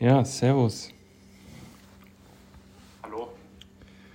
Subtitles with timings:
[0.00, 0.90] Ja, Servus.
[3.02, 3.32] Hallo.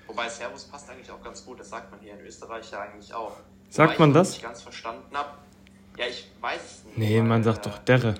[0.08, 3.14] Wobei Servus passt eigentlich auch ganz gut, das sagt man hier in Österreich ja eigentlich
[3.14, 3.34] auch.
[3.70, 4.32] Sagt man ich das?
[4.32, 5.38] nicht ganz verstanden habe.
[5.98, 6.98] Ja, ich weiß es nicht.
[6.98, 8.16] Nee, weil, man sagt äh, doch Derre.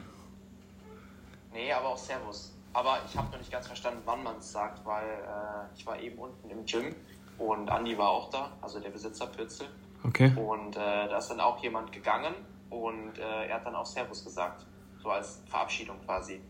[1.54, 2.54] Nee, aber auch Servus.
[2.74, 5.98] Aber ich habe noch nicht ganz verstanden, wann man es sagt, weil äh, ich war
[6.02, 6.94] eben unten im Gym
[7.38, 9.68] und Andi war auch da, also der Besitzer Pürzel.
[10.04, 10.34] Okay.
[10.36, 12.34] Und äh, da ist dann auch jemand gegangen
[12.70, 14.66] und äh, er hat dann auch Servus gesagt.
[15.02, 16.42] So als Verabschiedung quasi.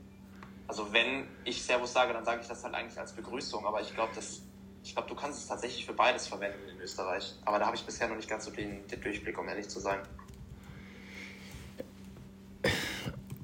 [0.68, 3.94] Also wenn ich Servus sage, dann sage ich das halt eigentlich als Begrüßung, aber ich
[3.94, 4.42] glaube, das.
[4.86, 7.36] Ich glaube, du kannst es tatsächlich für beides verwenden in Österreich.
[7.46, 9.80] Aber da habe ich bisher noch nicht ganz so den, den Durchblick, um ehrlich zu
[9.80, 10.00] sein.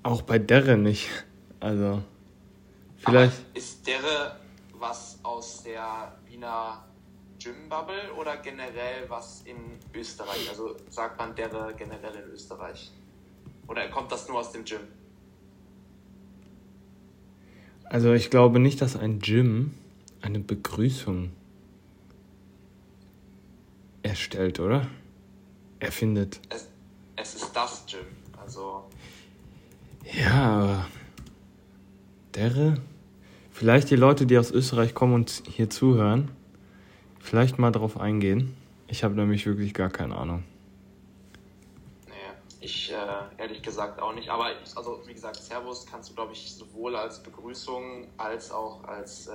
[0.04, 1.10] Auch bei Derre nicht.
[1.62, 2.04] Also,
[2.98, 3.40] vielleicht.
[3.40, 4.38] Aber ist Derre
[4.74, 6.84] was aus der Wiener
[7.40, 10.50] Gym-Bubble oder generell was in Österreich?
[10.50, 12.92] Also sagt man Derre generell in Österreich?
[13.68, 14.82] Oder kommt das nur aus dem Gym?
[17.90, 19.74] Also, ich glaube nicht, dass ein Gym
[20.22, 21.32] eine Begrüßung
[24.04, 24.88] erstellt, oder?
[25.80, 26.40] Erfindet.
[26.50, 26.68] Es,
[27.16, 28.06] es ist das Gym.
[28.38, 28.84] Also
[30.18, 30.88] Ja, aber.
[32.36, 32.78] Derre?
[33.52, 36.30] Vielleicht die Leute, die aus Österreich kommen und hier zuhören,
[37.20, 38.54] vielleicht mal darauf eingehen.
[38.88, 40.44] Ich habe nämlich wirklich gar keine Ahnung.
[42.62, 42.96] Ich äh,
[43.38, 44.30] ehrlich gesagt auch nicht.
[44.30, 48.84] Aber ich, also wie gesagt, Servus kannst du, glaube ich, sowohl als Begrüßung als auch
[48.84, 49.32] als, äh,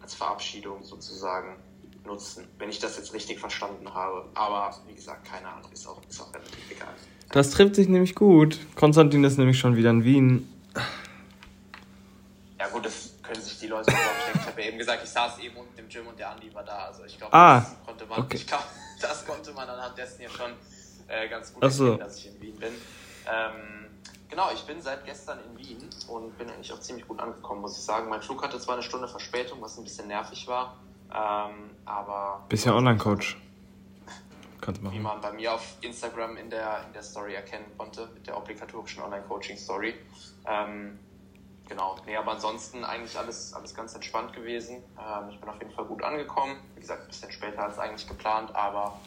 [0.00, 1.56] als Verabschiedung sozusagen
[2.04, 4.28] nutzen, wenn ich das jetzt richtig verstanden habe.
[4.34, 6.94] Aber wie gesagt, keine Ahnung, ist auch, ist auch relativ egal.
[7.32, 8.58] Das trifft sich nämlich gut.
[8.76, 10.48] Konstantin ist nämlich schon wieder in Wien.
[12.60, 14.40] Ja gut, das können sich die Leute überhaupt denken.
[14.40, 16.62] Ich habe ja eben gesagt, ich saß eben unten im Gym und der Andi war
[16.62, 16.86] da.
[16.86, 18.36] Also ich glaube, Ah, das konnte man, okay.
[18.36, 18.62] ich glaub,
[19.00, 20.52] das konnte man anhand dessen ja schon
[21.08, 21.84] äh, ganz gut so.
[21.84, 22.72] erkennen, dass ich in Wien bin.
[23.26, 23.86] Ähm,
[24.28, 27.76] genau, ich bin seit gestern in Wien und bin eigentlich auch ziemlich gut angekommen, muss
[27.78, 28.08] ich sagen.
[28.08, 30.76] Mein Flug hatte zwar eine Stunde Verspätung, was ein bisschen nervig war,
[31.10, 33.38] ähm, aber Bist ja Online-Coach.
[34.60, 35.02] Kannst wie machen.
[35.02, 39.02] man bei mir auf Instagram in der, in der Story erkennen konnte, mit der obligatorischen
[39.02, 39.94] Online-Coaching-Story.
[40.46, 40.98] Ähm,
[41.68, 44.82] genau, nee, aber ansonsten eigentlich alles, alles ganz entspannt gewesen.
[44.98, 46.56] Ähm, ich bin auf jeden Fall gut angekommen.
[46.74, 48.98] Wie gesagt, ein bisschen später als eigentlich geplant, aber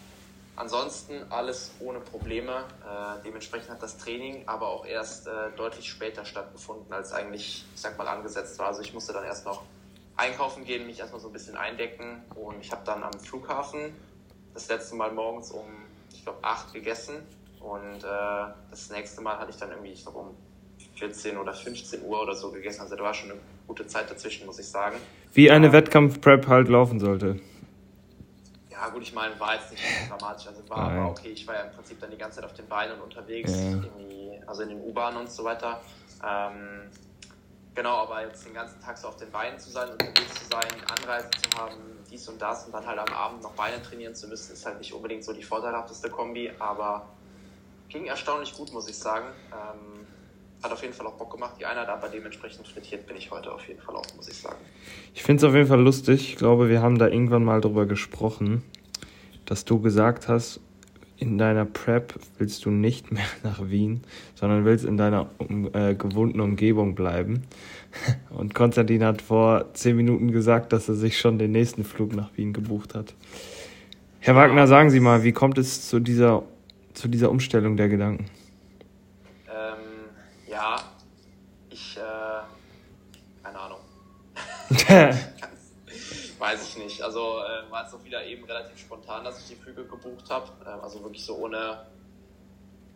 [0.57, 2.51] ansonsten alles ohne Probleme.
[2.51, 7.81] Äh, dementsprechend hat das Training aber auch erst äh, deutlich später stattgefunden, als eigentlich, ich
[7.81, 8.67] sag mal, angesetzt war.
[8.67, 9.63] Also ich musste dann erst noch
[10.17, 13.93] einkaufen gehen, mich erstmal so ein bisschen eindecken und ich habe dann am Flughafen
[14.53, 15.65] das letzte Mal morgens um,
[16.11, 17.15] ich glaube, 8 gegessen
[17.59, 20.35] und äh, das nächste Mal hatte ich dann irgendwie, ich glaube, um
[20.95, 22.81] 14 oder 15 Uhr oder so gegessen.
[22.81, 24.97] Also da war schon eine gute Zeit dazwischen, muss ich sagen.
[25.33, 27.39] Wie eine Wettkampf-Prep halt laufen sollte.
[28.79, 30.47] Ja, gut, ich meine, war jetzt nicht so dramatisch.
[30.47, 31.29] Also war aber okay.
[31.29, 33.77] Ich war ja im Prinzip dann die ganze Zeit auf den Beinen und unterwegs, Ja.
[33.79, 35.81] die, also in den U-Bahnen und so weiter.
[36.23, 36.91] Ähm,
[37.73, 40.69] genau, aber jetzt den ganzen Tag so auf den Beinen zu sein, unterwegs zu sein,
[40.95, 41.73] Anreise zu haben,
[42.09, 44.77] dies und das und dann halt am Abend noch Beine trainieren zu müssen, ist halt
[44.77, 47.07] nicht unbedingt so die vorteilhafteste Kombi, aber
[47.89, 49.27] ging erstaunlich gut, muss ich sagen.
[49.51, 50.06] Ähm,
[50.63, 53.51] hat auf jeden Fall auch Bock gemacht, die Einheit, aber dementsprechend frittiert bin ich heute
[53.51, 54.57] auf jeden Fall auch, muss ich sagen.
[55.13, 56.29] Ich finde es auf jeden Fall lustig.
[56.29, 58.63] Ich glaube, wir haben da irgendwann mal drüber gesprochen,
[59.45, 60.59] dass du gesagt hast,
[61.17, 64.01] in deiner Prep willst du nicht mehr nach Wien,
[64.35, 67.43] sondern willst in deiner um, äh, gewohnten Umgebung bleiben.
[68.29, 72.29] Und Konstantin hat vor zehn Minuten gesagt, dass er sich schon den nächsten Flug nach
[72.35, 73.13] Wien gebucht hat.
[74.19, 76.43] Herr Wagner, sagen Sie mal, wie kommt es zu dieser,
[76.93, 78.25] zu dieser Umstellung der Gedanken?
[79.47, 80.09] Ähm,
[80.49, 80.75] ja,
[81.69, 82.01] ich, äh,
[83.43, 83.79] keine Ahnung.
[86.39, 87.01] Weiß ich nicht.
[87.01, 90.51] Also äh, war es auch wieder eben relativ spontan, dass ich die Flüge gebucht habe.
[90.65, 91.85] Ähm, also wirklich so ohne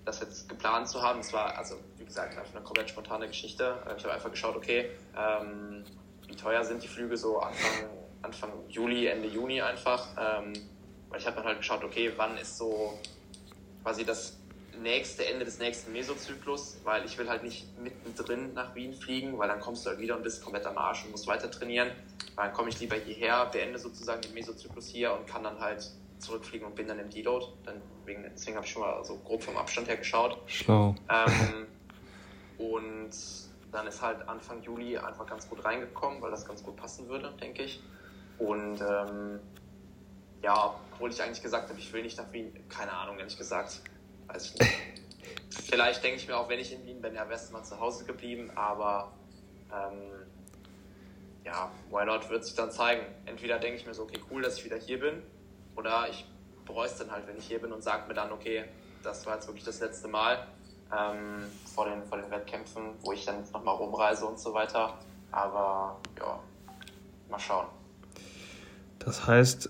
[0.06, 1.20] das jetzt geplant zu haben.
[1.20, 3.78] Es war, also wie gesagt, einfach eine komplett spontane Geschichte.
[3.88, 5.84] Äh, ich habe einfach geschaut, okay, ähm,
[6.28, 7.90] wie teuer sind die Flüge so Anfang,
[8.22, 10.08] Anfang Juli, Ende Juni einfach.
[10.18, 10.54] Ähm,
[11.10, 12.98] weil ich habe dann halt geschaut, okay, wann ist so
[13.84, 14.38] quasi das
[14.82, 19.48] nächste Ende des nächsten Mesozyklus, weil ich will halt nicht mittendrin nach Wien fliegen, weil
[19.48, 21.92] dann kommst du halt wieder und bist komplett am Arsch und musst weiter trainieren.
[22.36, 25.90] Dann komme ich lieber hierher, beende sozusagen den Mesozyklus hier und kann dann halt
[26.20, 27.46] zurückfliegen und bin dann im Deload.
[27.66, 30.38] Dann wegen, deswegen habe ich schon mal so grob vom Abstand her geschaut.
[30.48, 30.96] Schlau.
[31.10, 31.68] Ähm,
[32.58, 33.12] und
[33.72, 37.34] dann ist halt Anfang Juli einfach ganz gut reingekommen, weil das ganz gut passen würde,
[37.42, 37.82] denke ich.
[38.38, 39.40] Und ähm,
[40.42, 43.82] ja, obwohl ich eigentlich gesagt habe, ich will nicht nach Wien, keine Ahnung, ehrlich gesagt.
[44.32, 44.72] Weiß ich nicht.
[45.70, 48.06] Vielleicht denke ich mir auch, wenn ich in Wien bin, ja, wärst mal zu Hause
[48.06, 49.12] geblieben, aber
[49.72, 50.28] ähm,
[51.44, 53.06] ja, why not, wird sich dann zeigen.
[53.26, 55.22] Entweder denke ich mir so, okay, cool, dass ich wieder hier bin,
[55.76, 56.26] oder ich
[56.66, 58.66] bereue es dann halt, wenn ich hier bin und sage mir dann, okay,
[59.04, 60.48] das war jetzt wirklich das letzte Mal.
[60.98, 64.98] ähm, vor, den, vor den Wettkämpfen, wo ich dann nochmal rumreise und so weiter.
[65.32, 66.40] Aber ja,
[67.30, 67.68] mal schauen.
[69.00, 69.70] Das heißt,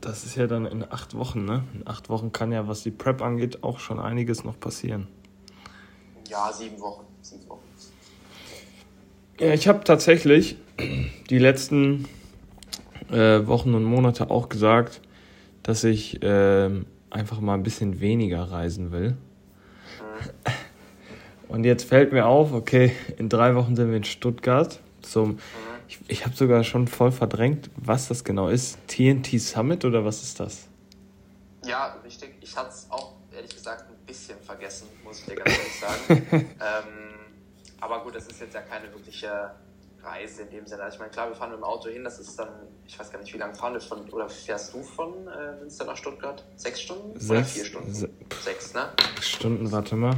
[0.00, 1.64] das ist ja dann in acht Wochen, ne?
[1.74, 5.06] In acht Wochen kann ja, was die Prep angeht, auch schon einiges noch passieren.
[6.28, 7.04] Ja, sieben Wochen.
[7.20, 7.62] Sieben Wochen.
[9.38, 10.56] Ja, ich habe tatsächlich
[11.30, 12.06] die letzten
[13.10, 15.00] äh, Wochen und Monate auch gesagt,
[15.62, 16.70] dass ich äh,
[17.10, 19.10] einfach mal ein bisschen weniger reisen will.
[19.10, 19.16] Mhm.
[21.48, 25.38] Und jetzt fällt mir auf, okay, in drei Wochen sind wir in Stuttgart zum.
[25.88, 28.78] Ich, ich habe sogar schon voll verdrängt, was das genau ist.
[28.88, 30.68] TNT Summit oder was ist das?
[31.64, 32.34] Ja, richtig.
[32.40, 36.26] Ich hatte es auch ehrlich gesagt ein bisschen vergessen, muss ich dir ganz ehrlich sagen.
[36.32, 37.14] ähm,
[37.80, 39.50] aber gut, das ist jetzt ja keine wirkliche
[40.02, 40.82] Reise in dem Sinne.
[40.82, 42.48] Also ich meine, klar, wir fahren mit dem Auto hin, das ist dann,
[42.86, 45.84] ich weiß gar nicht, wie lange fahren wir von, oder fährst du von äh, Münster
[45.84, 46.44] nach Stuttgart?
[46.56, 47.18] Sechs Stunden?
[47.18, 47.94] Sechs, oder vier Stunden?
[47.94, 48.10] Se
[48.42, 48.90] Sechs, ne?
[49.20, 50.16] Stunden, warte mal.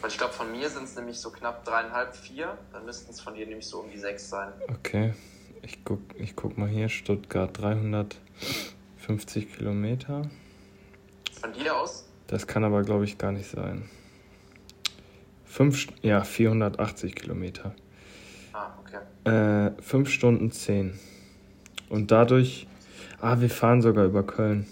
[0.00, 2.56] Weil ich glaube, von mir sind es nämlich so knapp dreieinhalb, vier.
[2.72, 4.52] Dann müssten es von dir nämlich so um die sechs sein.
[4.68, 5.14] Okay.
[5.62, 10.30] Ich guck, ich guck mal hier, Stuttgart 350 Kilometer.
[11.38, 12.06] Von dir aus?
[12.28, 13.90] Das kann aber, glaube ich, gar nicht sein.
[15.44, 17.74] Fünf, ja, 480 Kilometer.
[18.52, 19.68] Ah, okay.
[19.76, 20.98] Äh, 5 Stunden 10.
[21.90, 22.66] Und dadurch,
[23.20, 24.66] ah, wir fahren sogar über Köln.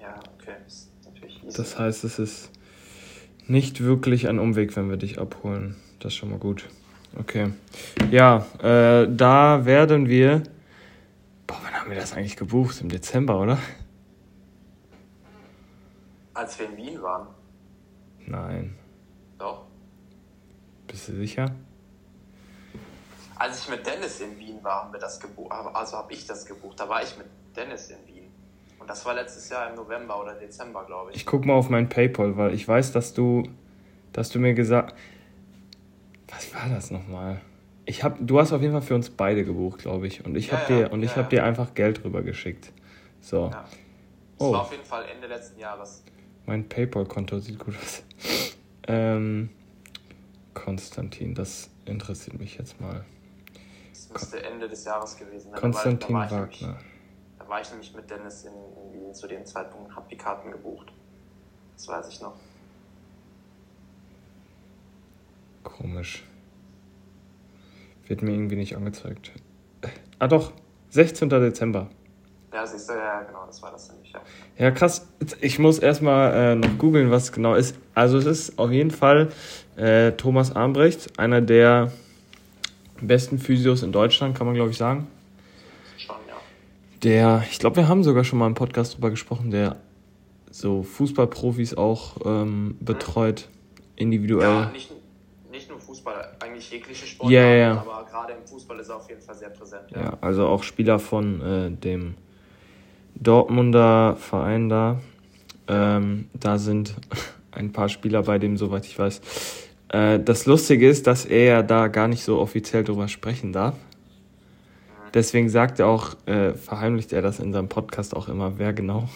[0.00, 0.56] Ja, okay.
[0.64, 1.56] Das, ist natürlich easy.
[1.56, 2.49] das heißt, es ist
[3.50, 5.76] nicht wirklich ein Umweg, wenn wir dich abholen.
[5.98, 6.68] Das ist schon mal gut.
[7.18, 7.50] Okay.
[8.10, 10.44] Ja, äh, da werden wir.
[11.46, 12.80] Boah, wann haben wir das eigentlich gebucht?
[12.80, 13.58] Im Dezember, oder?
[16.32, 17.26] Als wir in Wien waren.
[18.26, 18.76] Nein.
[19.36, 19.66] Doch.
[20.86, 21.52] Bist du sicher?
[23.34, 25.50] Als ich mit Dennis in Wien war, haben wir das gebucht.
[25.50, 26.78] Also habe ich das gebucht.
[26.78, 27.26] Da war ich mit
[27.56, 28.19] Dennis in Wien.
[28.90, 31.18] Das war letztes Jahr im November oder Dezember, glaube ich.
[31.18, 33.44] Ich guck mal auf mein PayPal, weil ich weiß, dass du,
[34.12, 34.98] dass du mir gesagt.
[36.26, 37.40] Was war das nochmal?
[37.84, 40.24] Ich hab, du hast auf jeden Fall für uns beide gebucht, glaube ich.
[40.26, 42.72] Und ich ja, habe ja, dir, und ja, dir einfach Geld rüber geschickt.
[43.20, 43.50] So.
[43.52, 43.62] Ja.
[43.62, 43.68] Das
[44.38, 44.54] oh.
[44.54, 46.02] war auf jeden Fall Ende letzten Jahres.
[46.46, 48.02] Mein PayPal-Konto sieht gut aus.
[48.88, 49.50] ähm,
[50.52, 53.04] Konstantin, das interessiert mich jetzt mal.
[53.92, 55.60] Das müsste Ende des Jahres gewesen sein.
[55.60, 56.76] Konstantin Wagner.
[57.50, 60.52] War ich nämlich mit Dennis in, in Wien zu dem Zeitpunkt und habe die Karten
[60.52, 60.92] gebucht.
[61.74, 62.34] Das weiß ich noch.
[65.64, 66.24] Komisch.
[68.06, 69.32] Wird mir irgendwie nicht angezeigt.
[70.20, 70.52] Ah doch,
[70.90, 71.28] 16.
[71.28, 71.90] Dezember.
[72.52, 74.20] Ja, siehst du, ja, genau, das war das nämlich, ja.
[74.56, 75.08] Ja, krass.
[75.40, 77.74] Ich muss erstmal äh, noch googeln, was genau ist.
[77.96, 79.30] Also es ist auf jeden Fall
[79.74, 81.90] äh, Thomas Armbrecht, einer der
[83.00, 85.08] besten Physios in Deutschland, kann man glaube ich sagen.
[87.02, 89.76] Der, ich glaube, wir haben sogar schon mal im Podcast drüber gesprochen, der
[90.50, 93.48] so Fußballprofis auch ähm, betreut,
[93.96, 94.48] individuell.
[94.48, 94.92] Ja, nicht,
[95.50, 97.80] nicht nur Fußball, eigentlich jegliche Sportarten, ja, ja.
[97.80, 99.84] aber gerade im Fußball ist er auf jeden Fall sehr präsent.
[99.90, 102.14] Ja, ja also auch Spieler von äh, dem
[103.14, 105.00] Dortmunder Verein da.
[105.68, 106.94] Ähm, da sind
[107.52, 109.20] ein paar Spieler bei dem, soweit ich weiß,
[109.88, 113.74] äh, das Lustige ist, dass er ja da gar nicht so offiziell drüber sprechen darf.
[115.14, 119.08] Deswegen sagt er auch, äh, verheimlicht er das in seinem Podcast auch immer, wer genau.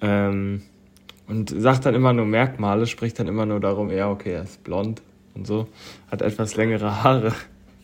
[0.00, 0.62] Ähm,
[1.28, 4.64] und sagt dann immer nur Merkmale, spricht dann immer nur darum, ja, okay, er ist
[4.64, 5.02] blond
[5.34, 5.68] und so,
[6.10, 7.32] hat etwas längere Haare.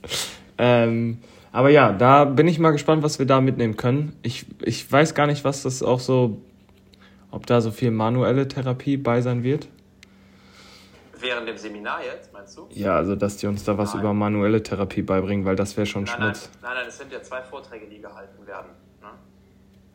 [0.58, 1.18] ähm,
[1.52, 4.12] aber ja, da bin ich mal gespannt, was wir da mitnehmen können.
[4.22, 6.38] Ich, ich weiß gar nicht, was das auch so,
[7.30, 9.68] ob da so viel manuelle Therapie bei sein wird.
[11.20, 12.68] Während dem Seminar jetzt, meinst du?
[12.70, 14.02] Ja, also dass die uns da was nein.
[14.02, 16.50] über manuelle Therapie beibringen, weil das wäre schon nein, Schmutz.
[16.54, 18.70] Nein, nein, nein, es sind ja zwei Vorträge, die gehalten werden.
[19.00, 19.08] Ne?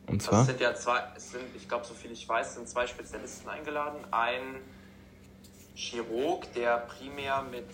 [0.07, 0.39] Und zwar?
[0.39, 2.87] Also es sind ja zwei, es sind, ich glaube, so viel ich weiß, sind zwei
[2.87, 3.99] Spezialisten eingeladen.
[4.11, 4.61] Ein
[5.75, 7.67] Chirurg, der primär mit,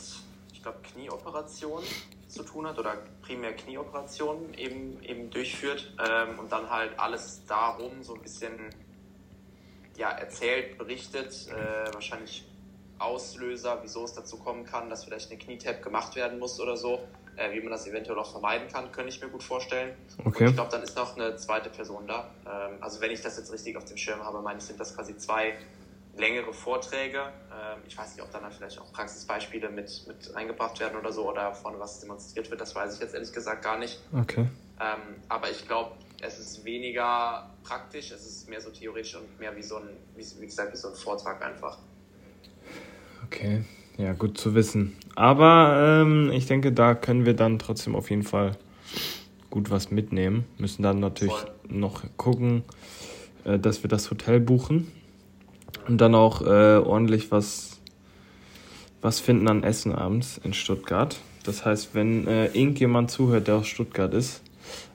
[0.53, 1.86] ich glaube, Knieoperationen
[2.27, 8.03] zu tun hat oder primär Knieoperationen eben, eben durchführt ähm, und dann halt alles darum
[8.03, 8.51] so ein bisschen
[9.98, 12.46] ja, erzählt, berichtet, äh, wahrscheinlich
[13.00, 17.00] Auslöser, wieso es dazu kommen kann, dass vielleicht eine Knietap gemacht werden muss oder so,
[17.36, 19.96] äh, wie man das eventuell auch vermeiden kann, könnte ich mir gut vorstellen.
[20.25, 20.44] Okay.
[20.44, 22.29] Und ich glaube, dann ist noch eine zweite Person da.
[22.46, 24.96] Ähm, also wenn ich das jetzt richtig auf dem Schirm habe, meine ich, sind das
[24.96, 25.56] quasi zwei
[26.18, 27.20] längere Vorträge.
[27.20, 31.13] Ähm, ich weiß nicht, ob dann, dann vielleicht auch Praxisbeispiele mit, mit eingebracht werden oder
[31.13, 34.00] so oder vorne was demonstriert wird, das weiß ich jetzt ehrlich gesagt gar nicht.
[34.13, 34.48] Okay.
[34.79, 35.91] Ähm, aber ich glaube,
[36.22, 40.25] es ist weniger praktisch, es ist mehr so theoretisch und mehr wie so ein, wie,
[40.39, 41.77] wie gesagt, wie so ein Vortrag einfach.
[43.31, 43.62] Okay,
[44.00, 44.95] ja, gut zu wissen.
[45.15, 48.57] Aber ähm, ich denke, da können wir dann trotzdem auf jeden Fall
[49.51, 50.45] gut was mitnehmen.
[50.57, 51.51] Müssen dann natürlich Voll.
[51.69, 52.63] noch gucken,
[53.43, 54.91] äh, dass wir das Hotel buchen
[55.88, 57.79] und dann auch äh, ordentlich was
[59.01, 61.19] was finden an Essen abends in Stuttgart.
[61.43, 64.41] Das heißt, wenn äh, irgendjemand zuhört, der aus Stuttgart ist,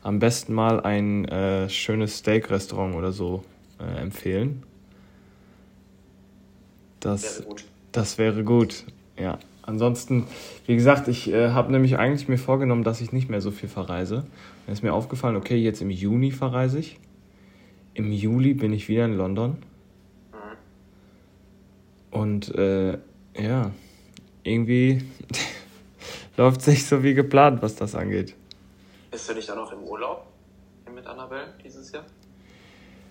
[0.03, 3.45] am besten mal ein äh, schönes Steak-Restaurant oder so
[3.79, 4.65] äh, empfehlen.
[6.99, 7.65] Das wäre gut.
[7.95, 8.87] Das wäre gut,
[9.17, 9.39] ja.
[9.63, 10.27] Ansonsten,
[10.67, 13.69] wie gesagt, ich äh, habe nämlich eigentlich mir vorgenommen, dass ich nicht mehr so viel
[13.69, 14.27] verreise.
[14.67, 16.99] Dann ist mir aufgefallen, okay, jetzt im Juni verreise ich.
[17.95, 19.59] Im Juli bin ich wieder in London.
[22.11, 22.99] Und äh,
[23.39, 23.71] ja,
[24.43, 25.05] irgendwie
[26.37, 28.35] läuft es nicht so wie geplant, was das angeht.
[29.13, 30.27] Bist du nicht dann noch im Urlaub
[30.93, 32.05] mit Annabelle dieses Jahr?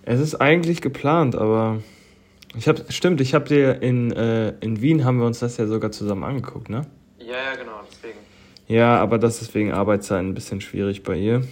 [0.02, 1.82] Es ist eigentlich geplant, aber
[2.56, 5.66] ich habe stimmt, ich habe dir in, äh, in Wien haben wir uns das ja
[5.68, 6.86] sogar zusammen angeguckt, ne?
[7.20, 8.20] Ja, ja, genau, deswegen.
[8.68, 11.44] Ja, aber das ist wegen Arbeitszeiten ein bisschen schwierig bei ihr.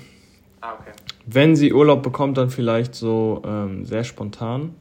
[0.61, 0.91] Ah, okay.
[1.25, 4.75] Wenn sie Urlaub bekommt, dann vielleicht so ähm, sehr spontan.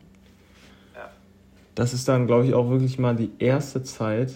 [0.95, 1.11] Ja.
[1.75, 4.35] Das ist dann, glaube ich, auch wirklich mal die erste Zeit,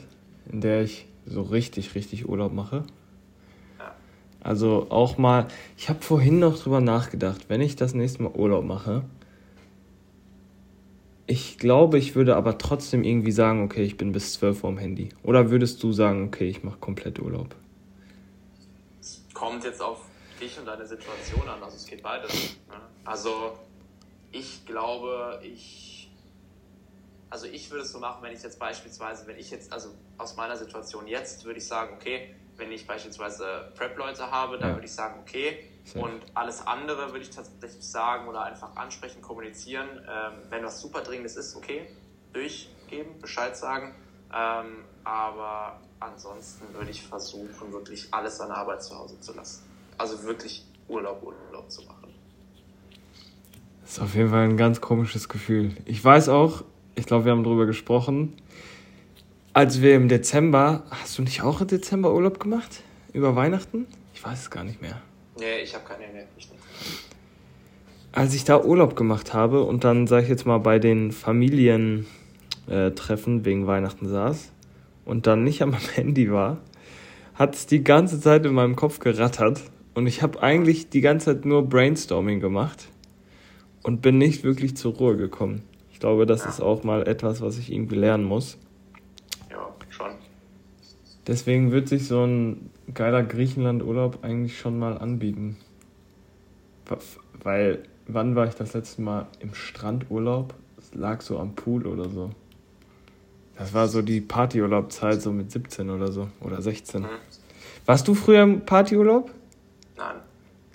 [0.50, 2.85] in der ich so richtig, richtig Urlaub mache.
[3.79, 3.95] Ja.
[4.41, 8.64] Also auch mal, ich habe vorhin noch drüber nachgedacht, wenn ich das nächste Mal Urlaub
[8.64, 9.05] mache,
[11.26, 14.78] ich glaube, ich würde aber trotzdem irgendwie sagen, okay, ich bin bis 12 Uhr am
[14.78, 15.09] Handy.
[15.23, 17.54] Oder würdest du sagen, okay, ich mache komplett Urlaub?
[19.00, 20.00] Es kommt jetzt auf
[20.40, 22.33] dich und deine Situation an, also es geht beides.
[22.69, 22.75] Ne?
[23.04, 23.59] Also
[24.33, 25.95] ich glaube, ich
[27.35, 29.88] also ich würde es so machen, wenn ich jetzt beispielsweise, wenn ich jetzt, also
[30.19, 34.76] aus meiner Situation jetzt, würde ich sagen, okay, wenn ich beispielsweise Prep-Leute habe, dann ja.
[34.76, 35.69] würde ich sagen, okay.
[35.95, 39.88] Und alles andere würde ich tatsächlich sagen oder einfach ansprechen, kommunizieren.
[40.09, 41.87] Ähm, wenn was super Dringendes ist, okay,
[42.33, 43.95] durchgeben, Bescheid sagen.
[44.35, 49.62] Ähm, aber ansonsten würde ich versuchen, wirklich alles an Arbeit zu Hause zu lassen.
[49.99, 52.14] Also wirklich Urlaub, Urlaub zu machen.
[53.83, 55.76] Das ist auf jeden Fall ein ganz komisches Gefühl.
[55.85, 56.64] Ich weiß auch,
[56.95, 58.35] ich glaube, wir haben darüber gesprochen.
[59.53, 62.83] Als wir im Dezember, hast du nicht auch im Dezember Urlaub gemacht?
[63.12, 63.87] Über Weihnachten?
[64.14, 65.00] Ich weiß es gar nicht mehr.
[65.38, 66.62] Nee, ich habe keine, nee, ich nicht.
[68.12, 73.41] Als ich da Urlaub gemacht habe und dann, sag ich jetzt mal, bei den Familientreffen
[73.41, 74.53] äh, wegen Weihnachten saß
[75.05, 76.59] und dann nicht am Handy war,
[77.35, 79.61] hat es die ganze Zeit in meinem Kopf gerattert
[79.95, 82.87] und ich habe eigentlich die ganze Zeit nur Brainstorming gemacht
[83.83, 85.64] und bin nicht wirklich zur Ruhe gekommen
[86.05, 86.50] glaube, das ja.
[86.50, 88.59] ist auch mal etwas, was ich irgendwie lernen muss.
[91.26, 95.57] Deswegen wird sich so ein geiler Griechenland-Urlaub eigentlich schon mal anbieten.
[97.43, 100.54] Weil, wann war ich das letzte Mal im Strandurlaub?
[100.78, 102.31] Es lag so am Pool oder so.
[103.57, 106.28] Das war so die Partyurlaubzeit, so mit 17 oder so.
[106.40, 107.02] Oder 16.
[107.02, 107.09] Mhm.
[107.87, 109.31] Warst du früher im Partyurlaub?
[109.97, 110.16] Nein.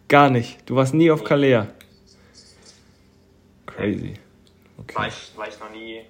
[0.08, 0.68] Gar nicht.
[0.68, 1.68] Du warst nie auf Kalea.
[3.65, 4.13] Crazy.
[4.77, 4.96] Okay.
[4.96, 6.03] War, ich, war ich noch nie, nee.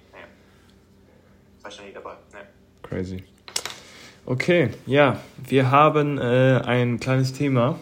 [1.60, 2.14] war ich noch nie dabei.
[2.32, 2.38] Nee.
[2.82, 3.24] Crazy.
[4.26, 7.78] Okay, ja, wir haben äh, ein kleines Thema,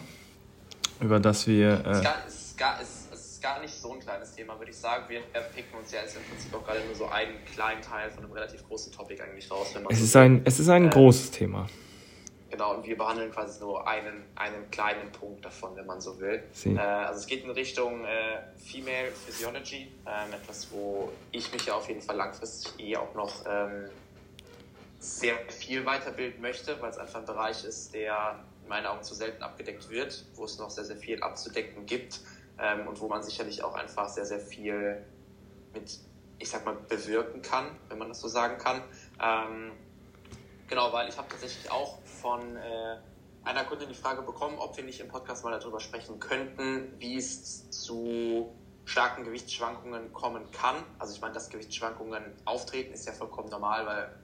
[1.01, 1.85] über das wir.
[1.85, 4.57] Äh, es, ist gar, es, ist gar, es, ist gar nicht so ein kleines Thema,
[4.57, 5.03] würde ich sagen.
[5.09, 5.21] Wir
[5.53, 8.33] picken uns ja jetzt im Prinzip auch gerade nur so einen kleinen Teil von einem
[8.33, 9.71] relativ großen Topic eigentlich raus.
[9.73, 11.67] Wenn man es, so ist ein, es ist ein äh, großes Thema.
[12.49, 16.41] Genau, und wir behandeln quasi nur einen, einen kleinen Punkt davon, wenn man so will.
[16.65, 21.75] Äh, also es geht in Richtung äh, Female Physiology, ähm, etwas, wo ich mich ja
[21.75, 23.89] auf jeden Fall langfristig eh auch noch ähm,
[24.99, 29.15] sehr viel weiterbilden möchte, weil es einfach ein Bereich ist, der in meinen Augen zu
[29.15, 32.19] selten abgedeckt wird, wo es noch sehr, sehr viel abzudecken gibt
[32.59, 35.05] ähm, und wo man sicherlich auch einfach sehr, sehr viel
[35.73, 35.99] mit,
[36.37, 38.83] ich sag mal, bewirken kann, wenn man das so sagen kann.
[39.21, 39.71] Ähm,
[40.69, 42.97] Genau, weil ich habe tatsächlich auch von äh,
[43.43, 47.17] einer Kundin die Frage bekommen, ob wir nicht im Podcast mal darüber sprechen könnten, wie
[47.17, 50.75] es zu starken Gewichtsschwankungen kommen kann.
[50.99, 54.15] Also ich meine, dass Gewichtsschwankungen auftreten, ist ja vollkommen normal, weil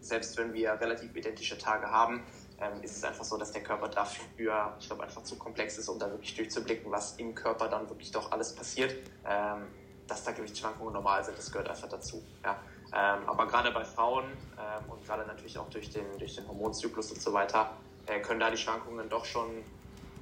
[0.00, 2.22] selbst wenn wir relativ identische Tage haben,
[2.60, 5.88] ähm, ist es einfach so, dass der Körper dafür, ich glaube, einfach zu komplex ist,
[5.88, 8.94] um da wirklich durchzublicken, was im Körper dann wirklich doch alles passiert.
[9.26, 9.68] Ähm,
[10.08, 12.22] dass da Gewichtsschwankungen normal sind, das gehört einfach dazu.
[12.42, 12.58] Ja.
[12.92, 17.12] Ähm, aber gerade bei Frauen ähm, und gerade natürlich auch durch den, durch den Hormonzyklus
[17.12, 17.76] und so weiter
[18.06, 19.62] äh, können da die Schwankungen doch schon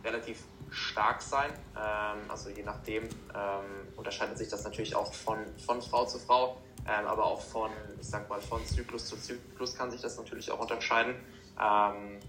[0.05, 1.51] relativ stark sein.
[1.77, 6.57] Ähm, also je nachdem ähm, unterscheidet sich das natürlich auch von, von Frau zu Frau,
[6.87, 7.71] ähm, aber auch von,
[8.01, 11.15] ich sag mal, von Zyklus zu Zyklus kann sich das natürlich auch unterscheiden.
[11.61, 12.21] Ähm,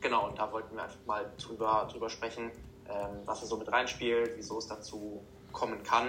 [0.00, 2.50] genau, und da wollten wir einfach mal drüber, drüber sprechen,
[3.24, 6.08] was da so mit reinspielt, wieso es dazu kommen kann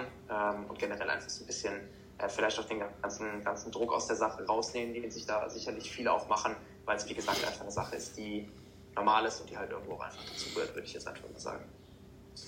[0.68, 1.80] und generell einfach so ein bisschen
[2.18, 5.90] äh, vielleicht auch den ganzen, ganzen Druck aus der Sache rausnehmen, den sich da sicherlich
[5.90, 8.48] viele auch machen, weil es wie gesagt einfach eine Sache ist, die
[8.94, 11.64] normal ist und die halt irgendwo einfach dazu gehört, würde ich jetzt einfach mal sagen.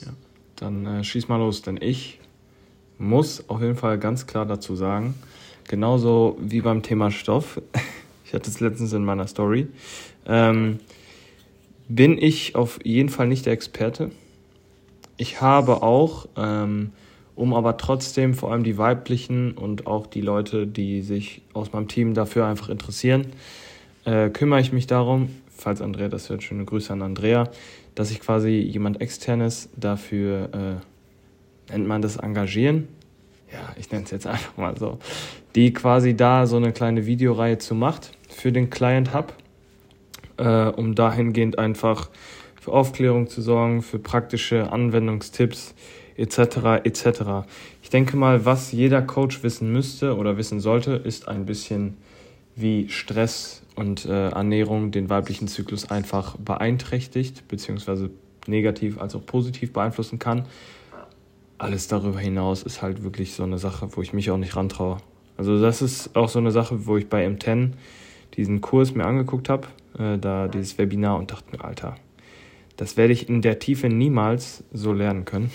[0.03, 0.12] Ja,
[0.57, 2.21] dann äh, schieß mal los, denn ich
[2.99, 5.15] muss auf jeden Fall ganz klar dazu sagen,
[5.65, 7.61] genauso wie beim Thema Stoff,
[8.26, 9.69] Ich hatte es letztens in meiner Story.
[10.26, 10.81] Ähm,
[11.88, 14.11] bin ich auf jeden Fall nicht der Experte.
[15.17, 16.91] Ich habe auch, ähm,
[17.37, 21.87] um aber trotzdem vor allem die weiblichen und auch die Leute, die sich aus meinem
[21.87, 23.26] Team dafür einfach interessieren,
[24.05, 27.51] äh, kümmere ich mich darum, falls Andrea das hört, schöne Grüße an Andrea,
[27.95, 30.81] dass ich quasi jemand externes dafür,
[31.71, 32.89] äh, nennt man das engagieren?
[33.53, 34.99] Ja, ich nenne es jetzt einfach mal so,
[35.55, 39.33] die quasi da so eine kleine Videoreihe zu macht für den Client Hub,
[40.37, 42.11] äh, um dahingehend einfach
[42.61, 45.75] für Aufklärung zu sorgen, für praktische Anwendungstipps
[46.17, 46.85] etc.
[46.85, 47.47] etc.
[47.83, 51.97] Ich denke mal, was jeder Coach wissen müsste oder wissen sollte, ist ein bisschen
[52.57, 58.11] wie Stress und äh, Ernährung den weiblichen Zyklus einfach beeinträchtigt, beziehungsweise
[58.47, 60.47] negativ als auch positiv beeinflussen kann.
[61.59, 64.99] Alles darüber hinaus ist halt wirklich so eine Sache, wo ich mich auch nicht rantraue.
[65.37, 67.73] Also das ist auch so eine Sache, wo ich bei M10
[68.35, 69.68] diesen Kurs mir angeguckt habe,
[69.99, 71.97] äh, da dieses Webinar und dachte mir, Alter,
[72.76, 75.50] das werde ich in der Tiefe niemals so lernen können.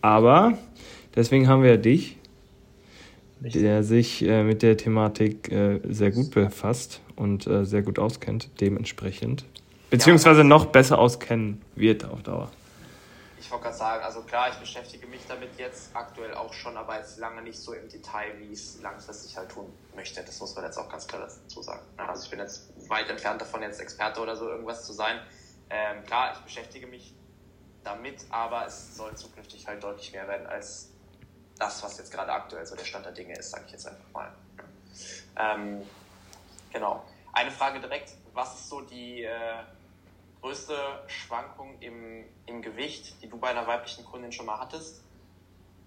[0.00, 0.58] Aber
[1.14, 2.18] deswegen haben wir ja dich,
[3.40, 8.60] der sich äh, mit der Thematik äh, sehr gut befasst und äh, sehr gut auskennt,
[8.60, 9.44] dementsprechend.
[9.90, 12.50] Beziehungsweise ja, noch besser auskennen wird auf Dauer.
[13.38, 16.96] Ich wollte gerade sagen, also klar, ich beschäftige mich damit jetzt aktuell auch schon, aber
[16.96, 20.22] jetzt lange nicht so im Detail, wie ich es langfristig halt tun möchte.
[20.22, 21.82] Das muss man jetzt auch ganz klar dazu sagen.
[21.98, 25.20] Also ich bin jetzt weit entfernt davon, jetzt Experte oder so irgendwas zu sein.
[25.68, 27.14] Ähm, klar, ich beschäftige mich
[27.84, 30.90] damit, aber es soll zukünftig halt deutlich mehr werden als
[31.58, 34.10] das, was jetzt gerade aktuell so der Stand der Dinge ist, sage ich jetzt einfach
[34.12, 34.32] mal.
[35.36, 35.82] Ähm,
[36.74, 37.02] genau.
[37.32, 39.30] Eine Frage direkt, was ist so die äh,
[40.42, 40.74] größte
[41.06, 45.02] Schwankung im, im Gewicht, die du bei einer weiblichen Kundin schon mal hattest?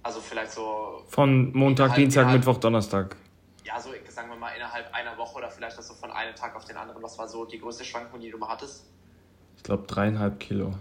[0.01, 1.03] Also vielleicht so...
[1.07, 3.15] Von Montag, Dienstag, Mittwoch, Donnerstag.
[3.63, 6.55] Ja, so sagen wir mal innerhalb einer Woche oder vielleicht das so von einem Tag
[6.55, 7.03] auf den anderen.
[7.03, 8.85] Was war so die größte Schwankung, die du mal hattest?
[9.57, 10.73] Ich glaube dreieinhalb Kilo,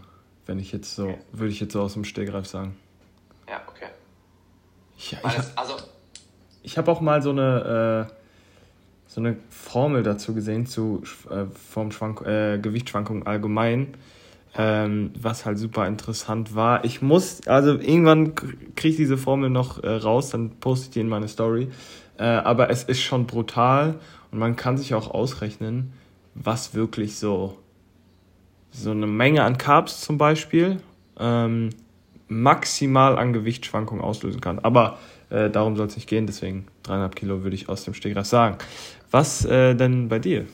[0.47, 1.19] wenn ich jetzt so, okay.
[1.33, 2.79] würde ich jetzt so aus dem Stegreif sagen.
[3.49, 3.89] Ja, okay.
[4.99, 5.77] Ja, ich, also,
[6.63, 8.15] ich habe auch mal so eine, äh,
[9.17, 13.95] so eine Formel dazu gesehen zu äh, vom Schwank äh, Gewichtsschwankungen allgemein,
[14.59, 16.85] ähm, was halt super interessant war.
[16.85, 21.01] Ich muss, also irgendwann kriege ich diese Formel noch äh, raus, dann poste ich die
[21.01, 21.69] in meine Story.
[22.19, 23.95] Äh, aber es ist schon brutal
[24.33, 25.95] und man kann sich auch ausrechnen,
[26.35, 27.57] was wirklich so
[28.71, 30.77] so eine Menge an Carbs zum Beispiel
[31.19, 31.71] ähm,
[32.29, 34.59] maximal an Gewichtsschwankungen auslösen kann.
[34.59, 34.99] Aber
[35.31, 38.59] äh, darum soll es nicht gehen, deswegen dreieinhalb Kilo würde ich aus dem Stegreif sagen.
[39.11, 40.47] Was äh, denn bei dir?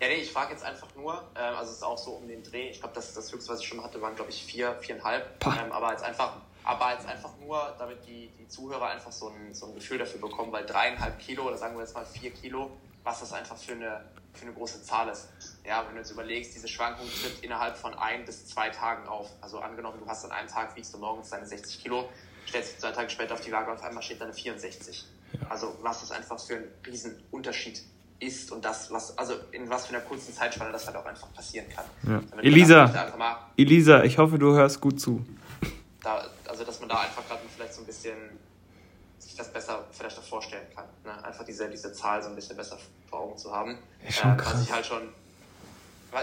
[0.00, 2.42] Ja, nee, ich frage jetzt einfach nur, äh, also es ist auch so um den
[2.42, 5.44] Dreh, ich glaube, das, das höchste, was ich schon hatte, waren, glaube ich, vier, viereinhalb.
[5.46, 9.54] Ähm, aber jetzt einfach, aber jetzt einfach nur, damit die, die Zuhörer einfach so ein,
[9.54, 12.70] so ein Gefühl dafür bekommen, weil dreieinhalb Kilo oder sagen wir jetzt mal vier Kilo,
[13.04, 15.28] was das einfach für eine, für eine große Zahl ist.
[15.64, 19.30] Ja, wenn du jetzt überlegst, diese Schwankung tritt innerhalb von ein bis zwei Tagen auf.
[19.40, 22.08] Also angenommen, du hast an einem Tag, wiegst du morgens deine 60 Kilo,
[22.46, 25.06] stellst dich zwei Tage später auf die Waage und auf einmal steht deine 64.
[25.40, 25.48] Ja.
[25.48, 27.82] Also was das einfach für ein Riesenunterschied
[28.18, 31.32] ist und das, was, also in was für einer kurzen Zeitspanne das halt auch einfach
[31.34, 31.84] passieren kann.
[32.08, 32.22] Ja.
[32.40, 35.24] Elisa, Elisa, ich hoffe, du hörst gut zu.
[36.02, 38.16] Da, also dass man da einfach gerade vielleicht so ein bisschen
[39.18, 40.86] sich das besser vielleicht auch vorstellen kann.
[41.04, 41.24] Ne?
[41.24, 43.78] Einfach diese, diese Zahl so ein bisschen besser vor Augen zu haben.
[44.04, 44.54] Ja, schon äh, krass.
[44.54, 45.08] Was ich halt schon.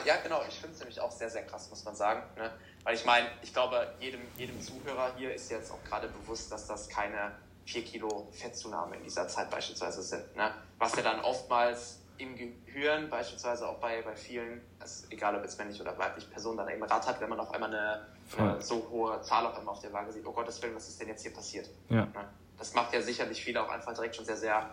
[0.06, 2.24] Ja, genau, ich finde es nämlich auch sehr, sehr krass, muss man sagen.
[2.38, 2.50] Ne?
[2.84, 6.66] Weil ich meine, ich glaube, jedem, jedem Zuhörer hier ist jetzt auch gerade bewusst, dass
[6.66, 7.32] das keine
[7.66, 10.36] 4 Kilo Fettzunahme in dieser Zeit beispielsweise sind.
[10.36, 10.52] Ne?
[10.78, 15.58] Was ja dann oftmals im Gehirn, beispielsweise auch bei, bei vielen, also egal ob jetzt
[15.58, 18.88] männlich oder weiblich Personen, dann eben Rad hat, wenn man auf einmal eine, eine so
[18.90, 21.24] hohe Zahl auf einmal auf der Waage sieht, oh Gottes Willen, was ist denn jetzt
[21.24, 21.70] hier passiert?
[21.90, 22.06] Ja.
[22.06, 22.30] Ne?
[22.58, 24.70] das macht ja sicherlich viele auch einfach direkt schon sehr, sehr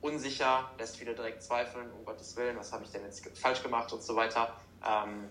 [0.00, 3.92] unsicher, lässt viele direkt zweifeln, um Gottes Willen, was habe ich denn jetzt falsch gemacht
[3.92, 4.54] und so weiter.
[4.84, 5.28] Ähm,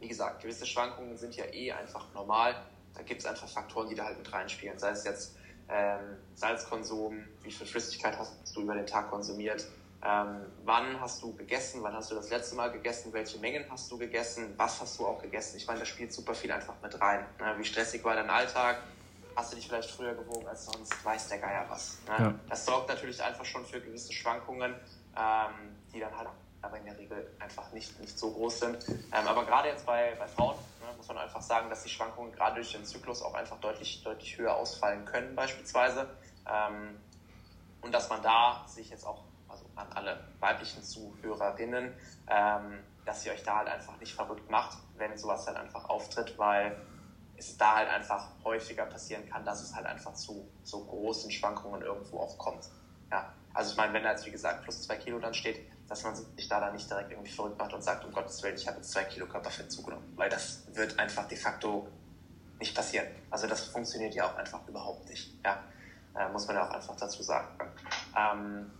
[0.00, 2.54] wie gesagt, gewisse Schwankungen sind ja eh einfach normal.
[2.94, 4.78] Da gibt es einfach Faktoren, die da halt mit reinspielen.
[4.78, 5.36] Sei es jetzt
[5.72, 9.66] ähm, Salzkonsum, wie viel Flüssigkeit hast du über den Tag konsumiert,
[10.04, 13.90] ähm, wann hast du gegessen, wann hast du das letzte Mal gegessen, welche Mengen hast
[13.90, 15.56] du gegessen, was hast du auch gegessen.
[15.56, 17.24] Ich meine, da spielt super viel einfach mit rein.
[17.38, 17.54] Ne?
[17.58, 18.82] Wie stressig war dein Alltag,
[19.36, 21.98] hast du dich vielleicht früher gewogen als sonst, weiß der Geier was.
[22.08, 22.24] Ne?
[22.24, 22.34] Ja.
[22.48, 24.74] Das sorgt natürlich einfach schon für gewisse Schwankungen,
[25.16, 26.28] ähm, die dann halt
[26.62, 28.78] aber in der Regel einfach nicht, nicht so groß sind.
[28.88, 32.32] Ähm, aber gerade jetzt bei, bei Frauen ne, muss man einfach sagen, dass die Schwankungen
[32.32, 36.08] gerade durch den Zyklus auch einfach deutlich, deutlich höher ausfallen können beispielsweise.
[36.48, 37.00] Ähm,
[37.80, 41.92] und dass man da sich jetzt auch, also an alle weiblichen Zuhörerinnen,
[42.28, 46.38] ähm, dass ihr euch da halt einfach nicht verrückt macht, wenn sowas halt einfach auftritt,
[46.38, 46.80] weil
[47.36, 51.82] es da halt einfach häufiger passieren kann, dass es halt einfach zu so großen Schwankungen
[51.82, 52.70] irgendwo auch kommt.
[53.10, 53.32] Ja.
[53.52, 55.58] Also ich meine, wenn da jetzt wie gesagt plus zwei Kilo dann steht,
[55.92, 58.56] dass man sich da dann nicht direkt irgendwie verrückt macht und sagt, um Gottes Willen,
[58.56, 60.10] ich habe jetzt zwei Kilo Körperfett zugenommen.
[60.16, 61.86] Weil das wird einfach de facto
[62.58, 63.08] nicht passieren.
[63.30, 65.34] Also das funktioniert ja auch einfach überhaupt nicht.
[65.44, 65.62] Ja,
[66.18, 67.46] äh, muss man ja auch einfach dazu sagen.
[68.16, 68.70] Ähm,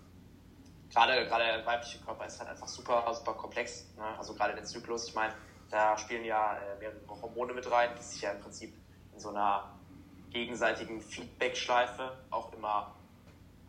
[0.91, 3.85] gerade, gerade der weibliche Körper ist halt einfach super, super komplex.
[3.99, 4.05] Ne?
[4.17, 5.35] Also gerade der Zyklus, ich meine,
[5.71, 8.73] da spielen ja äh, mehrere Hormone mit rein, die sich ja im Prinzip
[9.13, 9.79] in so einer
[10.31, 12.95] gegenseitigen Feedback-Schleife auch immer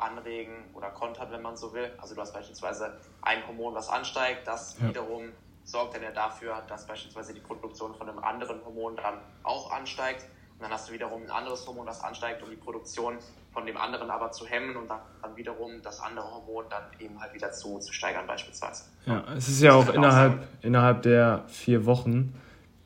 [0.04, 1.92] anregen oder kontern, wenn man so will.
[1.98, 4.90] Also du hast beispielsweise ein Hormon, was ansteigt, das ja.
[4.90, 5.32] wiederum
[5.64, 10.26] sorgt dann ja dafür, dass beispielsweise die Produktion von einem anderen Hormon dann auch ansteigt.
[10.54, 13.18] Und dann hast du wiederum ein anderes Hormon, das ansteigt, um die Produktion
[13.54, 17.20] von dem anderen aber zu hemmen und dann, dann wiederum das andere Hormon dann eben
[17.20, 18.86] halt wieder zu, zu steigern beispielsweise.
[19.06, 22.34] Ja, es ist ja auch innerhalb, auch innerhalb der vier Wochen,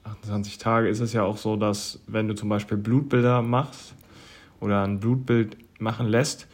[0.04, 3.96] 28 Tage, ist es ja auch so, dass wenn du zum Beispiel Blutbilder machst
[4.60, 6.48] oder ein Blutbild machen lässt,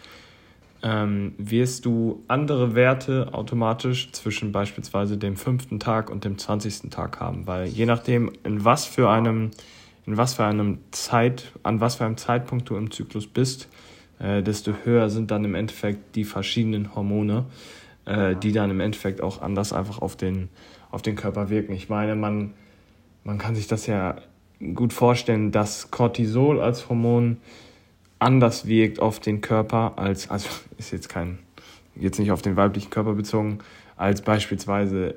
[0.84, 6.90] ähm, wirst du andere Werte automatisch zwischen beispielsweise dem fünften Tag und dem 20.
[6.90, 9.52] Tag haben, weil je nachdem, in was für einem,
[10.06, 13.70] in was für einem Zeit, an was für einem Zeitpunkt du im Zyklus bist,
[14.20, 17.46] äh, desto höher sind dann im Endeffekt die verschiedenen Hormone,
[18.04, 20.50] äh, die dann im Endeffekt auch anders einfach auf den,
[20.92, 21.72] auf den Körper wirken.
[21.72, 22.54] Ich meine, man,
[23.24, 24.18] man kann sich das ja
[24.76, 27.38] gut vorstellen, dass Cortisol als Hormon
[28.24, 31.40] anders wirkt auf den Körper als, also ist jetzt kein,
[31.96, 33.60] jetzt nicht auf den weiblichen Körper bezogen,
[33.96, 35.16] als beispielsweise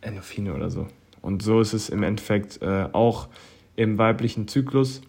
[0.00, 0.86] Endorphine oder so.
[1.20, 3.28] Und so ist es im Endeffekt äh, auch
[3.76, 5.02] im weiblichen Zyklus.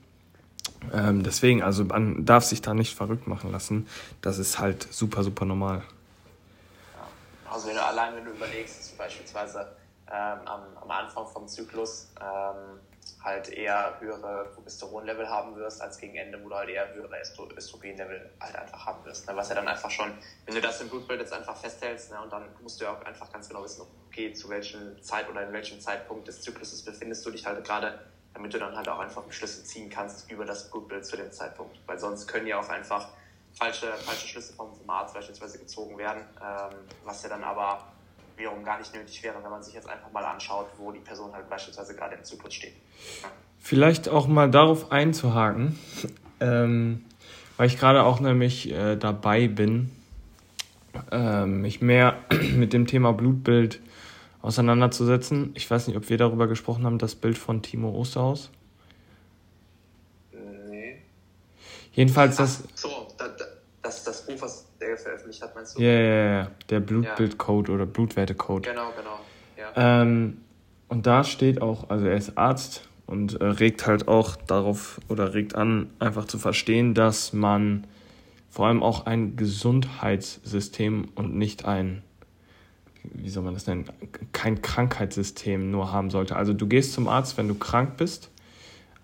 [0.93, 3.87] Ähm, deswegen, also man darf sich da nicht verrückt machen lassen.
[4.21, 5.83] Das ist halt super, super normal.
[7.49, 9.67] Also wenn du allein, wenn du überlegst, beispielsweise
[10.11, 12.79] ähm, am, am Anfang vom Zyklus ähm,
[13.23, 17.21] halt eher höhere Progesteronlevel haben wirst, als gegen Ende, wo du halt eher höhere
[17.55, 19.27] Östrogenlevel halt einfach haben wirst.
[19.27, 19.35] Ne?
[19.35, 20.11] Was ja dann einfach schon,
[20.45, 22.21] wenn du das im Blutbild jetzt einfach festhältst, ne?
[22.21, 25.47] und dann musst du ja auch einfach ganz genau wissen, okay, zu welchem Zeit oder
[25.47, 27.97] in welchem Zeitpunkt des Zykluses befindest du dich halt gerade,
[28.33, 31.79] damit du dann halt auch einfach Schlüsse ziehen kannst über das Blutbild zu dem Zeitpunkt.
[31.85, 33.07] Weil sonst können ja auch einfach
[33.53, 37.92] falsche, falsche Schlüsse vom, vom Arzt beispielsweise gezogen werden, ähm, was ja dann aber
[38.37, 41.33] wiederum gar nicht nötig wäre, wenn man sich jetzt einfach mal anschaut, wo die Person
[41.33, 42.73] halt beispielsweise gerade im Zyklus steht.
[43.59, 45.79] Vielleicht auch mal darauf einzuhaken,
[46.39, 47.05] ähm,
[47.57, 49.91] weil ich gerade auch nämlich äh, dabei bin,
[51.11, 52.17] äh, mich mehr
[52.55, 53.79] mit dem Thema Blutbild
[54.41, 55.51] auseinanderzusetzen.
[55.55, 58.51] Ich weiß nicht, ob wir darüber gesprochen haben, das Bild von Timo Osterhaus.
[60.69, 61.01] Nee.
[61.93, 62.63] Jedenfalls das.
[62.65, 63.45] Ach, so, da, da,
[63.81, 65.81] das, das Buch, was der veröffentlicht hat, meinst du?
[65.81, 66.51] Ja, ja, ja.
[66.69, 67.75] Der Blutbildcode ja.
[67.75, 68.63] oder Blutwertecode.
[68.63, 69.19] Genau, genau.
[69.57, 70.01] Ja.
[70.01, 70.37] Ähm,
[70.87, 75.33] und da steht auch, also er ist Arzt und äh, regt halt auch darauf oder
[75.33, 77.87] regt an, einfach zu verstehen, dass man
[78.49, 82.03] vor allem auch ein Gesundheitssystem und nicht ein,
[83.03, 83.85] wie soll man das nennen,
[84.31, 86.35] kein Krankheitssystem nur haben sollte.
[86.35, 88.29] Also du gehst zum Arzt, wenn du krank bist,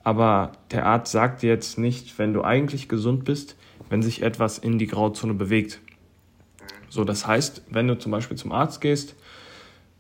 [0.04, 3.56] aber der Arzt sagt jetzt nicht, wenn du eigentlich gesund bist,
[3.90, 5.80] wenn sich etwas in die Grauzone bewegt.
[6.90, 9.16] So, das heißt, wenn du zum Beispiel zum Arzt gehst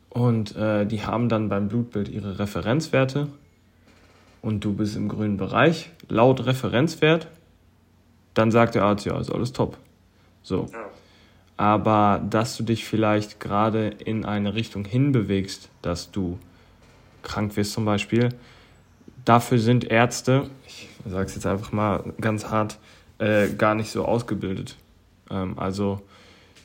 [0.09, 3.27] und äh, die haben dann beim Blutbild ihre Referenzwerte
[4.41, 7.27] und du bist im grünen Bereich, laut Referenzwert,
[8.33, 9.77] dann sagt der Arzt, ja, ist alles top.
[10.41, 10.67] So.
[11.57, 16.39] Aber dass du dich vielleicht gerade in eine Richtung hinbewegst, dass du
[17.21, 18.29] krank wirst zum Beispiel,
[19.25, 22.79] dafür sind Ärzte, ich sage es jetzt einfach mal ganz hart,
[23.19, 24.75] äh, gar nicht so ausgebildet.
[25.29, 26.01] Ähm, also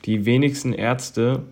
[0.05, 1.43] die wenigsten Ärzte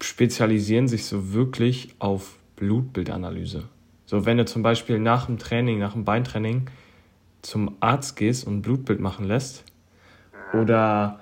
[0.00, 3.64] spezialisieren sich so wirklich auf Blutbildanalyse.
[4.06, 6.68] So, wenn du zum Beispiel nach dem Training, nach dem Beintraining
[7.42, 9.64] zum Arzt gehst und ein Blutbild machen lässt
[10.52, 11.20] oder,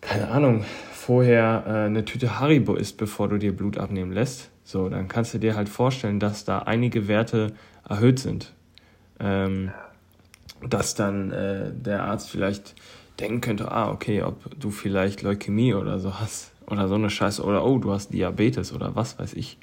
[0.00, 4.88] keine Ahnung, vorher äh, eine Tüte Haribo isst, bevor du dir Blut abnehmen lässt, so,
[4.88, 7.52] dann kannst du dir halt vorstellen, dass da einige Werte
[7.88, 8.52] erhöht sind.
[9.20, 9.70] Ähm,
[10.62, 12.74] dass dann äh, der Arzt vielleicht
[13.20, 17.42] denken könnte, ah, okay, ob du vielleicht Leukämie oder so hast oder so eine Scheiße
[17.42, 19.58] oder oh, du hast Diabetes oder was weiß ich.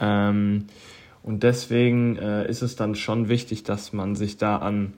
[0.00, 0.66] Ähm,
[1.22, 4.92] und deswegen äh, ist es dann schon wichtig, dass man sich da an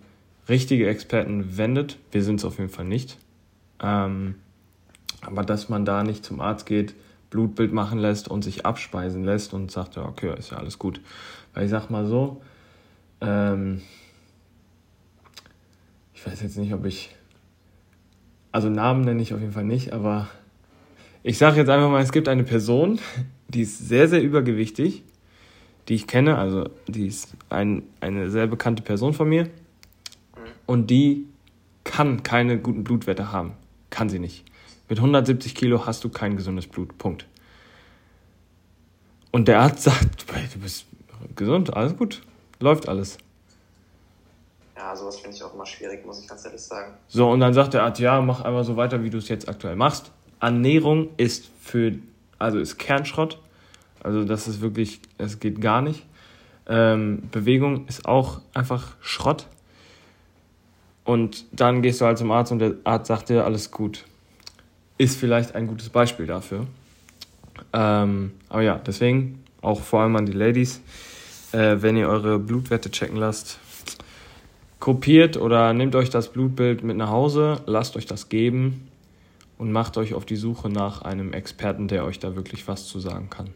[0.49, 1.99] richtige Experten wendet.
[2.11, 3.19] Wir sind es auf jeden Fall nicht.
[3.81, 4.37] Ähm,
[5.21, 6.95] aber dass man da nicht zum Arzt geht,
[7.31, 11.01] Blutbild machen lässt und sich abspeisen lässt und sagt, ja, okay, ist ja alles gut.
[11.55, 12.43] Weil ich sag mal so,
[13.21, 13.83] ähm,
[16.27, 17.15] ich weiß jetzt nicht, ob ich.
[18.53, 20.29] Also Namen nenne ich auf jeden Fall nicht, aber
[21.23, 22.99] ich sage jetzt einfach mal, es gibt eine Person,
[23.49, 25.03] die ist sehr, sehr übergewichtig,
[25.89, 29.51] die ich kenne, also die ist ein, eine sehr bekannte Person von mir
[30.65, 31.27] und die
[31.85, 33.53] kann keine guten Blutwerte haben.
[33.91, 34.45] Kann sie nicht.
[34.89, 36.97] Mit 170 Kilo hast du kein gesundes Blut.
[36.99, 37.27] Punkt.
[39.33, 40.87] Und der Arzt sagt, du bist
[41.37, 42.23] gesund, alles gut,
[42.59, 43.19] läuft alles.
[44.77, 46.95] Ja, sowas finde ich auch immer schwierig, muss ich ganz ehrlich sagen.
[47.09, 49.49] So, und dann sagt der Arzt, ja, mach einfach so weiter, wie du es jetzt
[49.49, 50.13] aktuell machst.
[50.41, 51.95] Ernährung ist für,
[52.39, 53.39] also ist Kernschrott.
[54.03, 56.07] Also das ist wirklich, es geht gar nicht.
[56.69, 59.47] Ähm, Bewegung ist auch einfach Schrott.
[61.05, 64.05] Und dann gehst du halt zum Arzt und der Arzt sagt dir, alles gut.
[64.99, 66.67] Ist vielleicht ein gutes Beispiel dafür.
[67.73, 70.81] Ähm, aber ja, deswegen auch vor allem an die Ladies,
[71.53, 73.59] äh, wenn ihr eure Blutwerte checken lasst,
[74.79, 78.91] kopiert oder nehmt euch das Blutbild mit nach Hause, lasst euch das geben
[79.59, 83.01] und macht euch auf die Suche nach einem Experten, der euch da wirklich was zu
[83.01, 83.53] sagen kann.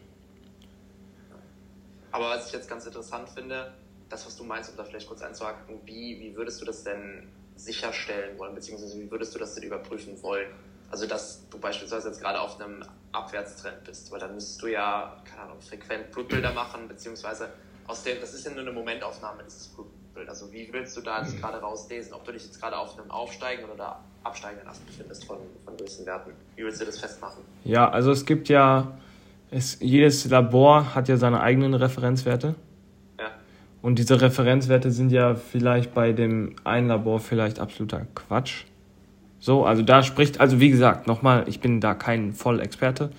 [2.11, 3.73] Aber was ich jetzt ganz interessant finde,
[4.09, 7.27] das, was du meinst, um da vielleicht kurz einzuhaken, wie, wie würdest du das denn
[7.55, 10.47] sicherstellen wollen, beziehungsweise wie würdest du das denn überprüfen wollen?
[10.89, 15.21] Also, dass du beispielsweise jetzt gerade auf einem Abwärtstrend bist, weil dann müsstest du ja,
[15.23, 17.49] keine Ahnung, frequent Blutbilder machen, beziehungsweise
[17.87, 20.00] aus dem, das ist ja nur eine Momentaufnahme, dieses Blutbild.
[20.27, 23.09] Also, wie willst du da jetzt gerade rauslesen, ob du dich jetzt gerade auf einem
[23.09, 26.31] aufsteigenden oder absteigenden Ast befindest von, von gewissen Werten?
[26.55, 27.43] Wie willst du das festmachen?
[27.63, 28.97] Ja, also es gibt ja,
[29.49, 32.55] es, jedes Labor hat ja seine eigenen Referenzwerte.
[33.19, 33.31] Ja.
[33.81, 38.65] Und diese Referenzwerte sind ja vielleicht bei dem einen Labor vielleicht absoluter Quatsch.
[39.39, 43.09] So, also da spricht, also wie gesagt, nochmal, ich bin da kein Vollexperte,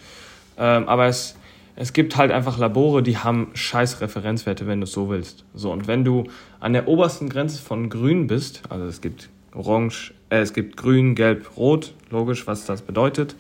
[0.57, 1.37] ähm, aber es,
[1.74, 5.44] es gibt halt einfach Labore, die haben scheiß Referenzwerte, wenn du es so willst.
[5.54, 6.24] So, und wenn du
[6.61, 11.14] an der obersten Grenze von grün bist, also es gibt orange, äh, es gibt grün,
[11.14, 13.37] gelb, rot, logisch, was das bedeutet,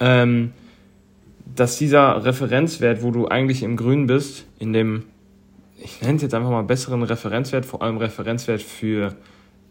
[0.00, 0.52] ähm,
[1.54, 5.04] dass dieser Referenzwert, wo du eigentlich im Grün bist, in dem,
[5.78, 9.14] ich nenne es jetzt einfach mal besseren Referenzwert, vor allem Referenzwert für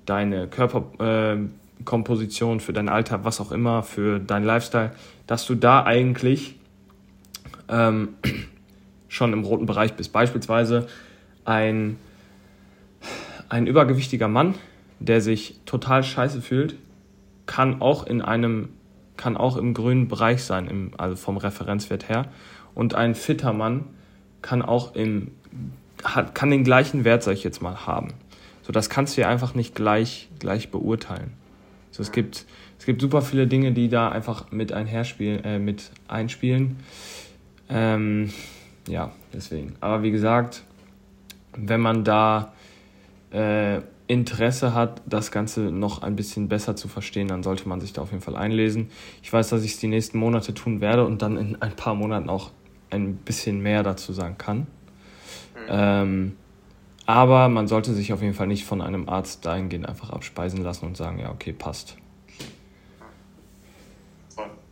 [0.05, 1.37] deine Körper, äh,
[1.83, 4.91] Komposition, für dein Alter, was auch immer, für dein Lifestyle,
[5.27, 6.55] dass du da eigentlich
[7.69, 8.09] ähm,
[9.07, 10.11] schon im roten Bereich bist.
[10.11, 10.87] Beispielsweise
[11.45, 11.97] ein,
[13.49, 14.55] ein übergewichtiger Mann,
[14.99, 16.75] der sich total scheiße fühlt,
[17.45, 18.69] kann auch in einem,
[19.17, 22.25] kann auch im grünen Bereich sein, im, also vom Referenzwert her.
[22.73, 23.85] Und ein fitter Mann
[24.41, 25.31] kann auch im,
[26.03, 28.13] hat, kann den gleichen Wert, sag ich jetzt mal, haben.
[28.63, 31.31] So, das kannst du ja einfach nicht gleich, gleich beurteilen.
[31.91, 32.45] So, es gibt,
[32.79, 36.77] es gibt super viele Dinge, die da einfach mit einherspielen, äh, mit einspielen.
[37.69, 38.31] Ähm,
[38.87, 39.75] ja, deswegen.
[39.79, 40.63] Aber wie gesagt,
[41.53, 42.53] wenn man da
[43.31, 47.93] äh, Interesse hat, das Ganze noch ein bisschen besser zu verstehen, dann sollte man sich
[47.93, 48.91] da auf jeden Fall einlesen.
[49.23, 51.95] Ich weiß, dass ich es die nächsten Monate tun werde und dann in ein paar
[51.95, 52.51] Monaten auch
[52.91, 54.59] ein bisschen mehr dazu sagen kann.
[54.59, 54.65] Mhm.
[55.69, 56.37] Ähm,
[57.07, 60.85] aber man sollte sich auf jeden Fall nicht von einem Arzt dahingehend einfach abspeisen lassen
[60.85, 61.97] und sagen, ja, okay, passt.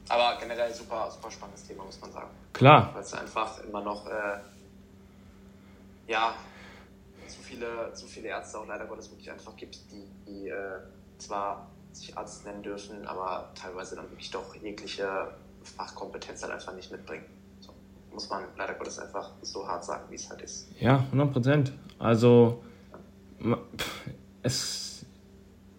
[0.09, 2.27] Aber generell super, super spannendes Thema, muss man sagen.
[2.53, 2.91] Klar.
[2.93, 4.39] Weil es einfach immer noch, äh,
[6.07, 6.35] ja,
[7.27, 10.79] zu viele, zu viele Ärzte auch leider Gottes wirklich einfach gibt, die, die äh,
[11.17, 15.27] zwar sich Arzt nennen dürfen, aber teilweise dann wirklich doch jegliche
[15.63, 17.25] Fachkompetenz halt einfach nicht mitbringen
[18.13, 20.69] muss man leider Gottes einfach so hart sagen, wie es halt ist.
[20.79, 21.73] Ja, 100 Prozent.
[21.99, 22.63] Also,
[24.43, 25.05] es,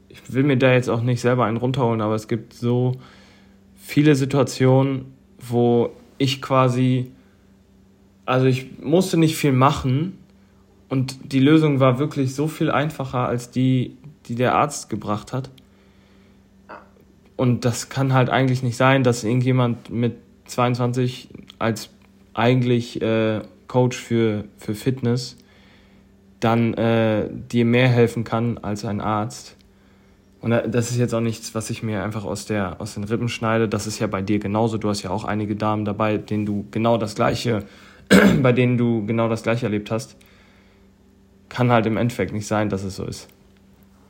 [0.09, 2.93] ich will mir da jetzt auch nicht selber einen runterholen, aber es gibt so
[3.75, 7.11] viele Situationen, wo ich quasi,
[8.25, 10.19] also ich musste nicht viel machen
[10.89, 13.97] und die Lösung war wirklich so viel einfacher als die,
[14.27, 15.51] die der Arzt gebracht hat.
[17.37, 21.91] Und das kann halt eigentlich nicht sein, dass irgendjemand mit 22 als
[22.33, 25.37] eigentlich äh, Coach für, für Fitness
[26.41, 29.57] dann äh, dir mehr helfen kann als ein Arzt.
[30.45, 33.31] Und das ist jetzt auch nichts, was ich mir einfach aus, der, aus den Rippen
[33.31, 33.67] schneide.
[33.67, 34.77] Das ist ja bei dir genauso.
[34.77, 37.65] Du hast ja auch einige Damen dabei, denen du genau das Gleiche,
[38.43, 40.17] bei denen du genau das Gleiche erlebt hast.
[41.49, 43.27] Kann halt im Endeffekt nicht sein, dass es so ist.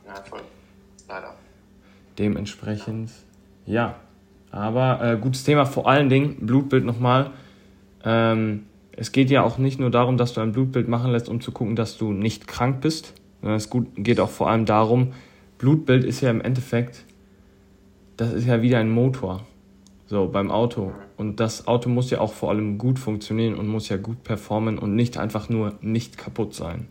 [0.05, 0.41] Ja, voll.
[1.07, 1.35] Leider.
[2.19, 3.11] Dementsprechend,
[3.65, 3.95] ja.
[4.51, 7.31] Aber äh, gutes Thema, vor allen Dingen, Blutbild nochmal.
[8.03, 11.39] Ähm, es geht ja auch nicht nur darum, dass du ein Blutbild machen lässt, um
[11.39, 15.13] zu gucken, dass du nicht krank bist, sondern es geht auch vor allem darum,
[15.57, 17.05] Blutbild ist ja im Endeffekt,
[18.17, 19.45] das ist ja wieder ein Motor,
[20.07, 20.93] so beim Auto.
[21.17, 24.77] Und das Auto muss ja auch vor allem gut funktionieren und muss ja gut performen
[24.77, 26.87] und nicht einfach nur nicht kaputt sein.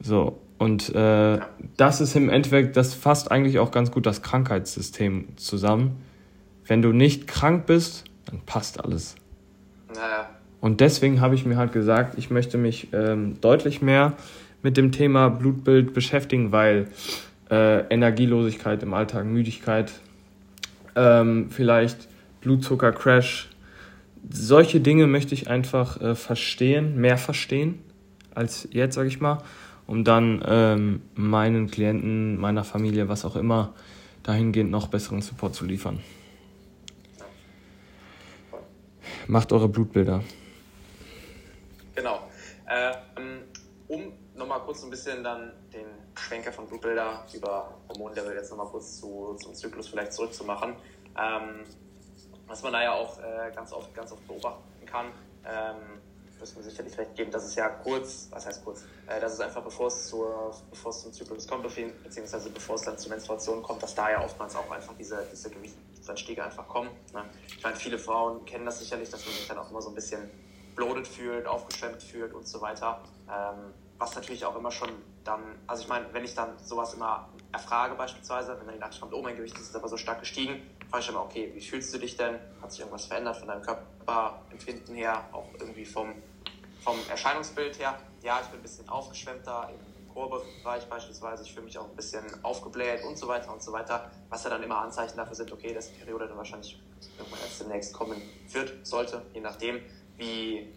[0.00, 1.38] So, und äh,
[1.76, 6.02] das ist im Endeffekt, das fasst eigentlich auch ganz gut das Krankheitssystem zusammen.
[6.66, 9.14] Wenn du nicht krank bist, dann passt alles.
[9.88, 10.28] Naja.
[10.60, 14.14] Und deswegen habe ich mir halt gesagt, ich möchte mich ähm, deutlich mehr
[14.62, 16.88] mit dem Thema Blutbild beschäftigen, weil
[17.50, 19.92] äh, Energielosigkeit im Alltag, Müdigkeit,
[20.96, 22.08] ähm, vielleicht
[22.40, 23.48] Blutzuckercrash.
[24.30, 27.78] Solche Dinge möchte ich einfach äh, verstehen, mehr verstehen
[28.34, 29.42] als jetzt, sage ich mal,
[29.86, 33.74] um dann ähm, meinen Klienten, meiner Familie, was auch immer,
[34.22, 36.00] dahingehend noch besseren Support zu liefern.
[39.26, 40.22] Macht eure Blutbilder.
[41.94, 42.16] Genau.
[42.66, 42.97] Um
[44.48, 49.36] nochmal kurz ein bisschen dann den Schwenker von Blutbilder über Hormonlevel jetzt nochmal kurz zu,
[49.42, 50.74] zum Zyklus vielleicht zurückzumachen.
[51.18, 51.64] Ähm,
[52.46, 55.12] was man da ja auch äh, ganz, oft, ganz oft beobachten kann,
[55.44, 56.00] ähm,
[56.40, 59.40] müssen wir sicherlich recht geben, dass es ja kurz, was heißt kurz, äh, dass es
[59.40, 63.62] einfach bevor es, zur, bevor es zum Zyklus kommt, beziehungsweise bevor es dann zur Menstruation
[63.62, 66.88] kommt, dass da ja oftmals auch einfach diese, diese Gewichtsanstiege einfach kommen.
[67.12, 67.22] Ne?
[67.48, 69.94] Ich meine, viele Frauen kennen das sicherlich, dass man sich dann auch immer so ein
[69.94, 70.30] bisschen
[70.74, 73.02] bloated fühlt, aufgeschwemmt fühlt und so weiter.
[73.28, 74.90] Ähm, was natürlich auch immer schon
[75.24, 79.00] dann, also ich meine, wenn ich dann sowas immer erfrage beispielsweise, wenn dann die Nachricht
[79.00, 81.92] kommt, oh mein Gewicht ist aber so stark gestiegen, frage ich immer, okay, wie fühlst
[81.92, 82.38] du dich denn?
[82.62, 86.14] Hat sich irgendwas verändert von deinem Körperempfinden her, auch irgendwie vom,
[86.82, 87.98] vom Erscheinungsbild her?
[88.22, 92.24] Ja, ich bin ein bisschen aufgeschwemmter im Chorbereich beispielsweise, ich fühle mich auch ein bisschen
[92.42, 95.74] aufgebläht und so weiter und so weiter, was ja dann immer Anzeichen dafür sind, okay,
[95.74, 96.80] dass die Periode dann wahrscheinlich
[97.18, 99.80] irgendwann erst demnächst kommen wird, sollte, je nachdem,
[100.16, 100.72] wie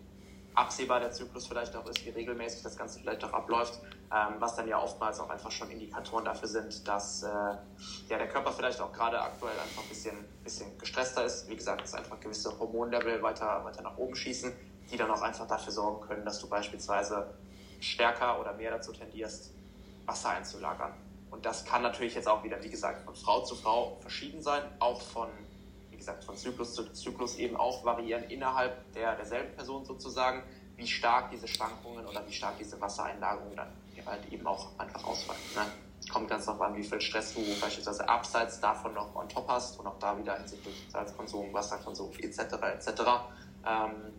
[0.53, 3.79] absehbar der Zyklus vielleicht auch ist, wie regelmäßig das Ganze vielleicht auch abläuft,
[4.13, 8.27] ähm, was dann ja oftmals auch einfach schon Indikatoren dafür sind, dass äh, ja, der
[8.27, 11.47] Körper vielleicht auch gerade aktuell einfach ein bisschen, bisschen gestresster ist.
[11.49, 14.51] Wie gesagt, dass einfach gewisse Hormonlevel weiter, weiter nach oben schießen,
[14.91, 17.33] die dann auch einfach dafür sorgen können, dass du beispielsweise
[17.79, 19.51] stärker oder mehr dazu tendierst,
[20.05, 20.93] Wasser einzulagern.
[21.31, 24.63] Und das kann natürlich jetzt auch wieder, wie gesagt, von Frau zu Frau verschieden sein,
[24.79, 25.29] auch von
[26.01, 30.43] gesagt, von Zyklus zu Zyklus eben auch variieren innerhalb der, derselben Person sozusagen,
[30.75, 33.71] wie stark diese Schwankungen oder wie stark diese Wassereinlagerungen dann
[34.05, 35.39] halt eben auch einfach ausfallen.
[35.55, 35.65] Ne?
[36.11, 39.79] Kommt ganz darauf an, wie viel Stress du beispielsweise abseits davon noch on top hast
[39.79, 42.39] und auch da wieder hinsichtlich Salzkonsum, Wasserkonsum etc.
[42.39, 43.01] etc.
[43.65, 44.13] Ähm,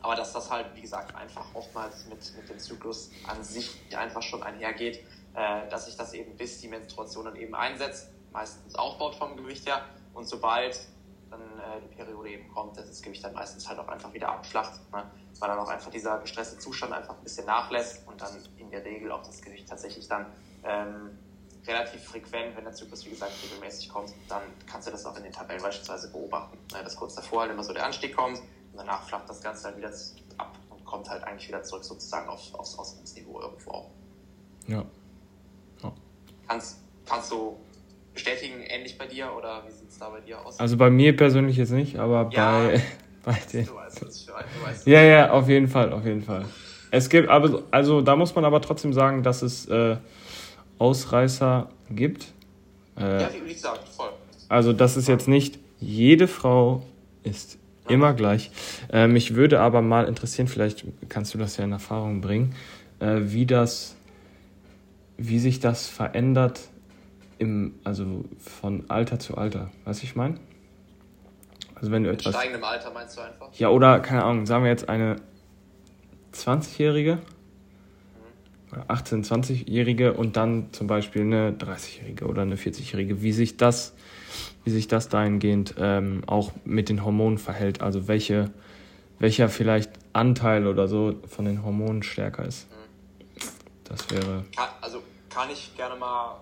[0.00, 4.22] aber dass das halt, wie gesagt, einfach oftmals mit, mit dem Zyklus an sich einfach
[4.22, 9.14] schon einhergeht, äh, dass sich das eben bis die Menstruation dann eben einsetzt, meistens aufbaut
[9.16, 10.78] vom Gewicht her und sobald
[11.34, 14.28] dann äh, die Periode eben kommt, dass das Gewicht dann meistens halt auch einfach wieder
[14.28, 15.04] abflacht, ne?
[15.38, 18.84] weil dann auch einfach dieser gestresste Zustand einfach ein bisschen nachlässt und dann in der
[18.84, 20.26] Regel auch das Gewicht tatsächlich dann
[20.62, 21.18] ähm,
[21.66, 25.24] relativ frequent, wenn der Zyklus wie gesagt regelmäßig kommt, dann kannst du das auch in
[25.24, 26.82] den Tabellen beispielsweise beobachten, ne?
[26.82, 29.76] dass kurz davor halt immer so der Anstieg kommt und danach flacht das Ganze dann
[29.76, 29.92] wieder
[30.38, 33.90] ab und kommt halt eigentlich wieder zurück sozusagen auf, aufs Ausgangsniveau irgendwo auch.
[34.66, 34.84] Ja.
[35.82, 35.92] ja.
[36.48, 37.58] Kannst, kannst du
[38.14, 40.58] bestätigen, ähnlich bei dir oder wie sieht es da bei dir aus?
[40.58, 42.82] Also bei mir persönlich jetzt nicht, aber ja, bei,
[43.24, 43.66] bei den.
[43.66, 46.44] Du weißt, was ich ein, du weißt, ja, ja, auf jeden Fall, auf jeden Fall.
[46.90, 49.96] Es gibt, aber, also da muss man aber trotzdem sagen, dass es äh,
[50.78, 52.32] Ausreißer gibt.
[52.96, 54.10] Äh, ja, wie gesagt, voll.
[54.48, 56.84] Also das ist jetzt nicht, jede Frau
[57.24, 58.50] ist immer gleich.
[58.92, 62.54] Äh, mich würde aber mal interessieren, vielleicht kannst du das ja in Erfahrung bringen,
[63.00, 63.96] äh, wie das,
[65.16, 66.60] wie sich das verändert
[67.38, 69.70] im, also von Alter zu Alter.
[69.84, 70.38] Weißt du, ich meine?
[71.74, 72.34] Also wenn du Mit etwas.
[72.34, 73.48] steigendem Alter meinst du einfach?
[73.54, 75.16] Ja, oder keine Ahnung, sagen wir jetzt eine
[76.32, 77.18] 20-Jährige,
[78.72, 78.80] mhm.
[78.88, 83.94] 18-, 20-Jährige und dann zum Beispiel eine 30-Jährige oder eine 40-Jährige, wie sich das,
[84.64, 87.82] wie sich das dahingehend ähm, auch mit den Hormonen verhält.
[87.82, 88.50] Also welche,
[89.18, 92.68] welcher vielleicht Anteil oder so von den Hormonen stärker ist.
[92.70, 92.74] Mhm.
[93.84, 94.44] Das wäre.
[94.80, 96.40] Also kann ich gerne mal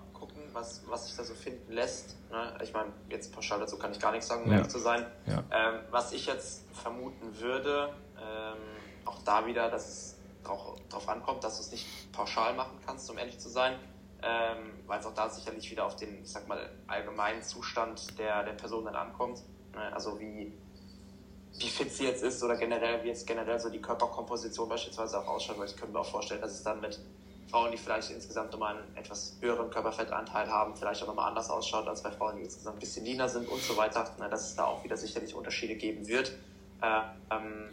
[0.55, 2.17] was, was sich da so finden lässt.
[2.31, 2.59] Ne?
[2.63, 4.57] Ich meine, jetzt pauschal dazu kann ich gar nichts sagen, um ja.
[4.57, 5.07] ehrlich zu sein.
[5.27, 5.45] Ja.
[5.51, 8.59] Ähm, was ich jetzt vermuten würde, ähm,
[9.05, 13.19] auch da wieder, dass es darauf ankommt, dass du es nicht pauschal machen kannst, um
[13.19, 13.79] ehrlich zu sein,
[14.23, 18.45] ähm, weil es auch da sicherlich wieder auf den, ich sag mal, allgemeinen Zustand der,
[18.45, 19.43] der Person dann ankommt.
[19.75, 19.93] Ne?
[19.93, 20.53] Also wie,
[21.59, 25.29] wie fit sie jetzt ist oder generell, wie jetzt generell so die Körperkomposition beispielsweise auch
[25.29, 26.99] ausschaut, weil ich könnte mir auch vorstellen, dass es dann mit
[27.51, 31.87] Frauen, die vielleicht insgesamt nochmal einen etwas höheren Körperfettanteil haben, vielleicht auch nochmal anders ausschaut
[31.87, 34.11] als bei Frauen, die insgesamt ein bisschen leaner sind und so weiter.
[34.19, 36.33] Na, dass es da auch wieder sicherlich Unterschiede geben wird.
[36.81, 37.69] Äh, ähm,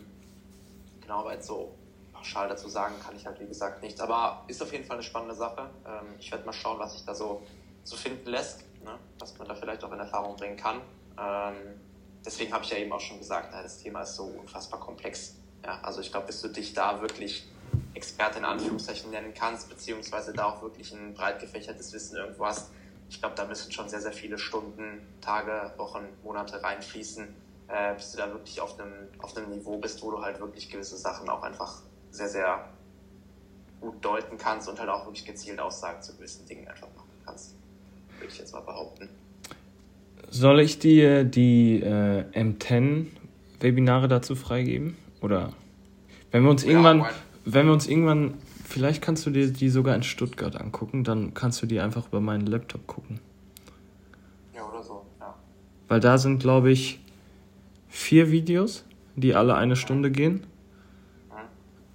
[1.01, 1.73] genau, aber jetzt so
[2.13, 4.01] pauschal dazu sagen kann ich halt wie gesagt nichts.
[4.01, 5.69] Aber ist auf jeden Fall eine spannende Sache.
[5.85, 7.41] Ähm, ich werde mal schauen, was sich da so,
[7.83, 8.97] so finden lässt, ne?
[9.19, 10.81] was man da vielleicht auch in Erfahrung bringen kann.
[11.17, 11.79] Ähm,
[12.25, 15.35] deswegen habe ich ja eben auch schon gesagt, na, das Thema ist so unfassbar komplex.
[15.63, 17.45] Ja, also ich glaube, bis du dich da wirklich
[17.93, 22.71] Experte in Anführungszeichen nennen kannst, beziehungsweise da auch wirklich ein breit gefächertes Wissen irgendwo hast.
[23.09, 27.27] Ich glaube, da müssen schon sehr, sehr viele Stunden, Tage, Wochen, Monate reinfließen,
[27.67, 30.69] äh, bis du da wirklich auf einem, auf einem Niveau bist, wo du halt wirklich
[30.69, 32.69] gewisse Sachen auch einfach sehr, sehr
[33.81, 37.55] gut deuten kannst und halt auch wirklich gezielt Aussagen zu gewissen Dingen einfach machen kannst.
[38.19, 39.09] Würde ich jetzt mal behaupten.
[40.29, 44.97] Soll ich dir die äh, M10-Webinare dazu freigeben?
[45.21, 45.53] Oder
[46.31, 47.05] wenn wir uns ja, irgendwann.
[47.53, 48.35] Wenn wir uns irgendwann,
[48.65, 52.21] vielleicht kannst du dir die sogar in Stuttgart angucken, dann kannst du die einfach über
[52.21, 53.19] meinen Laptop gucken.
[54.55, 55.35] Ja, oder so, ja.
[55.87, 56.99] Weil da sind, glaube ich,
[57.87, 58.85] vier Videos,
[59.15, 60.45] die alle eine Stunde gehen,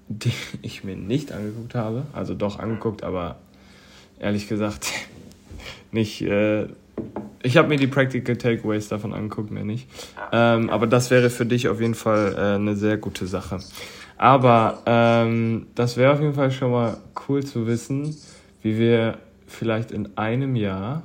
[0.08, 0.32] die
[0.62, 2.06] ich mir nicht angeguckt habe.
[2.12, 3.36] Also doch angeguckt, aber
[4.18, 4.92] ehrlich gesagt
[5.92, 6.22] nicht.
[6.22, 6.68] Äh,
[7.42, 9.86] ich habe mir die Practical Takeaways davon angeguckt, mehr nicht.
[10.32, 13.58] Ähm, aber das wäre für dich auf jeden Fall äh, eine sehr gute Sache.
[14.16, 16.98] Aber ähm, das wäre auf jeden Fall schon mal
[17.28, 18.16] cool zu wissen,
[18.62, 21.02] wie wir vielleicht in einem Jahr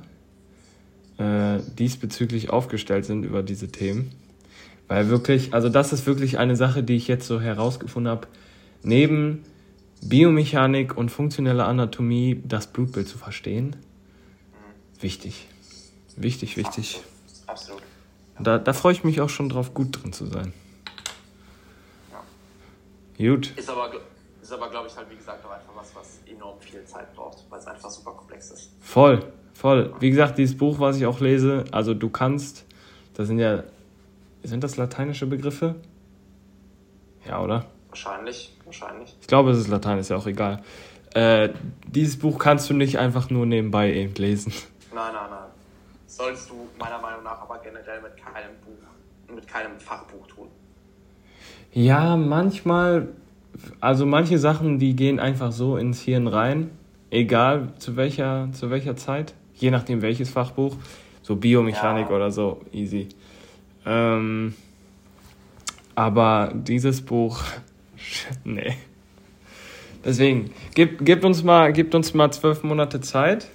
[1.18, 4.12] äh, diesbezüglich aufgestellt sind über diese Themen.
[4.88, 8.26] Weil wirklich, also das ist wirklich eine Sache, die ich jetzt so herausgefunden habe,
[8.82, 9.44] neben
[10.02, 13.76] Biomechanik und funktioneller Anatomie das Blutbild zu verstehen.
[15.00, 15.46] Wichtig.
[16.16, 17.00] Wichtig, wichtig.
[17.46, 17.82] Absolut.
[18.38, 20.52] Da, da freue ich mich auch schon drauf, gut drin zu sein.
[23.20, 23.52] Gut.
[23.56, 23.90] Ist aber,
[24.40, 27.44] ist aber glaube ich, halt, wie gesagt, auch einfach was, was enorm viel Zeit braucht,
[27.50, 28.72] weil es einfach super komplex ist.
[28.80, 29.20] Voll,
[29.52, 29.94] voll.
[30.00, 32.64] Wie gesagt, dieses Buch, was ich auch lese, also du kannst,
[33.14, 33.64] das sind ja
[34.42, 35.76] sind das lateinische Begriffe?
[37.26, 37.66] Ja, oder?
[37.88, 39.16] Wahrscheinlich, wahrscheinlich.
[39.20, 40.62] Ich glaube, es ist Latein, ist ja auch egal.
[41.14, 41.50] Äh,
[41.86, 44.52] dieses Buch kannst du nicht einfach nur nebenbei eben lesen.
[44.94, 45.50] Nein, nein, nein.
[46.06, 50.48] Sollst du meiner Meinung nach aber generell mit keinem Buch, mit keinem Fachbuch tun.
[51.72, 53.08] Ja, manchmal,
[53.80, 56.70] also manche Sachen, die gehen einfach so ins Hirn rein,
[57.10, 60.76] egal zu welcher, zu welcher Zeit, je nachdem welches Fachbuch,
[61.22, 62.16] so Biomechanik ja.
[62.16, 63.08] oder so, easy.
[63.86, 64.54] Ähm,
[65.94, 67.40] aber dieses Buch,
[68.44, 68.74] nee.
[70.04, 73.48] Deswegen, gib, gib, uns mal, gib uns mal zwölf Monate Zeit.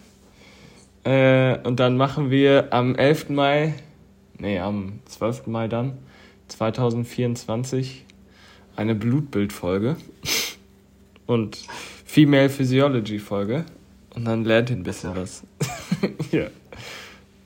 [1.03, 3.30] Äh, und dann machen wir am 11.
[3.30, 3.74] Mai,
[4.38, 5.47] nee, am 12.
[5.47, 5.97] Mai dann,
[6.47, 8.05] 2024,
[8.76, 9.97] eine Blutbildfolge
[11.26, 11.57] und
[12.05, 13.65] Female Physiology Folge.
[14.15, 15.43] Und dann lernt ihr ein bisschen was.
[16.32, 16.47] ja.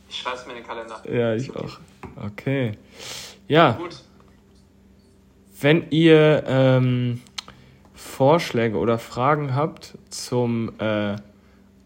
[0.08, 1.02] Ich schreibe es mir in den Kalender.
[1.12, 1.80] Ja, ich auch.
[2.16, 2.74] Okay.
[3.48, 3.72] Ja.
[3.72, 4.04] Gut.
[5.60, 7.22] Wenn ihr ähm,
[7.94, 11.16] Vorschläge oder Fragen habt zum äh,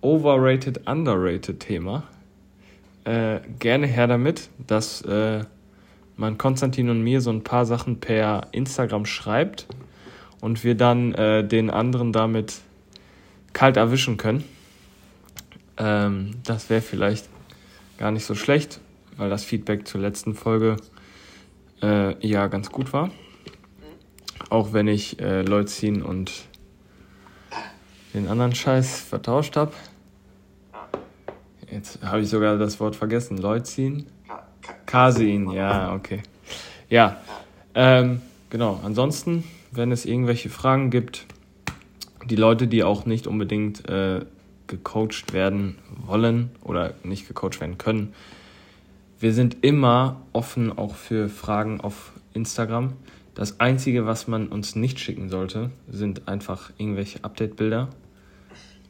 [0.01, 2.03] Overrated, Underrated Thema,
[3.05, 5.45] äh, gerne her damit, dass äh,
[6.15, 9.67] man Konstantin und mir so ein paar Sachen per Instagram schreibt
[10.41, 12.61] und wir dann äh, den anderen damit
[13.53, 14.43] kalt erwischen können.
[15.77, 17.29] Ähm, das wäre vielleicht
[17.97, 18.79] gar nicht so schlecht
[19.17, 20.77] weil das Feedback zur letzten Folge
[21.81, 23.11] äh, ja ganz gut war.
[24.49, 26.31] Auch wenn ich äh, Leucin und
[28.13, 29.73] den anderen Scheiß vertauscht habe.
[31.71, 33.37] Jetzt habe ich sogar das Wort vergessen.
[33.37, 34.05] Leucin?
[34.93, 36.21] Casein, ja, okay.
[36.87, 37.17] Ja,
[37.73, 38.21] ähm,
[38.51, 38.79] genau.
[38.83, 41.25] Ansonsten, wenn es irgendwelche Fragen gibt,
[42.29, 44.23] die Leute, die auch nicht unbedingt äh,
[44.67, 48.13] gecoacht werden wollen oder nicht gecoacht werden können,
[49.19, 52.93] wir sind immer offen auch für Fragen auf Instagram.
[53.33, 57.89] Das Einzige, was man uns nicht schicken sollte, sind einfach irgendwelche Update-Bilder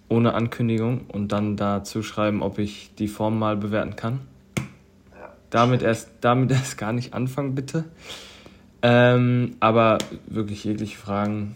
[0.10, 4.20] ohne Ankündigung und dann dazu schreiben, ob ich die Form mal bewerten kann.
[5.54, 7.86] Damit, erst, damit erst gar nicht anfangen, bitte.
[8.82, 11.56] Ähm, aber wirklich jegliche Fragen,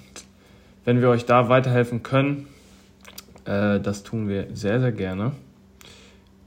[0.85, 2.47] wenn wir euch da weiterhelfen können,
[3.45, 5.33] äh, das tun wir sehr, sehr gerne.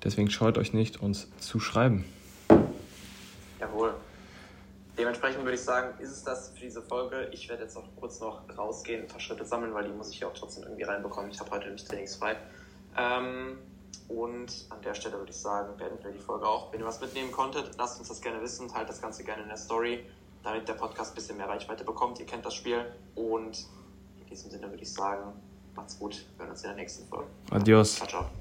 [0.04, 2.04] Deswegen scheut euch nicht, uns zu schreiben.
[5.00, 7.30] Dementsprechend würde ich sagen, ist es das für diese Folge.
[7.32, 10.20] Ich werde jetzt auch kurz noch rausgehen, ein paar Schritte sammeln, weil die muss ich
[10.20, 11.30] ja auch trotzdem irgendwie reinbekommen.
[11.30, 12.36] Ich habe heute nicht trainingsfrei.
[12.98, 13.56] Ähm,
[14.08, 16.72] und an der Stelle würde ich sagen, beenden wir die Folge auch.
[16.72, 18.68] Wenn ihr was mitnehmen konntet, lasst uns das gerne wissen.
[18.68, 20.04] Teilt das Ganze gerne in der Story,
[20.42, 22.18] damit der Podcast ein bisschen mehr Reichweite bekommt.
[22.18, 22.84] Ihr kennt das Spiel.
[23.14, 23.66] Und
[24.20, 25.32] in diesem Sinne würde ich sagen,
[25.76, 26.24] macht's gut.
[26.36, 27.26] Wir hören uns in der nächsten Folge.
[27.50, 27.96] Adios.
[27.96, 28.39] Ciao, ciao.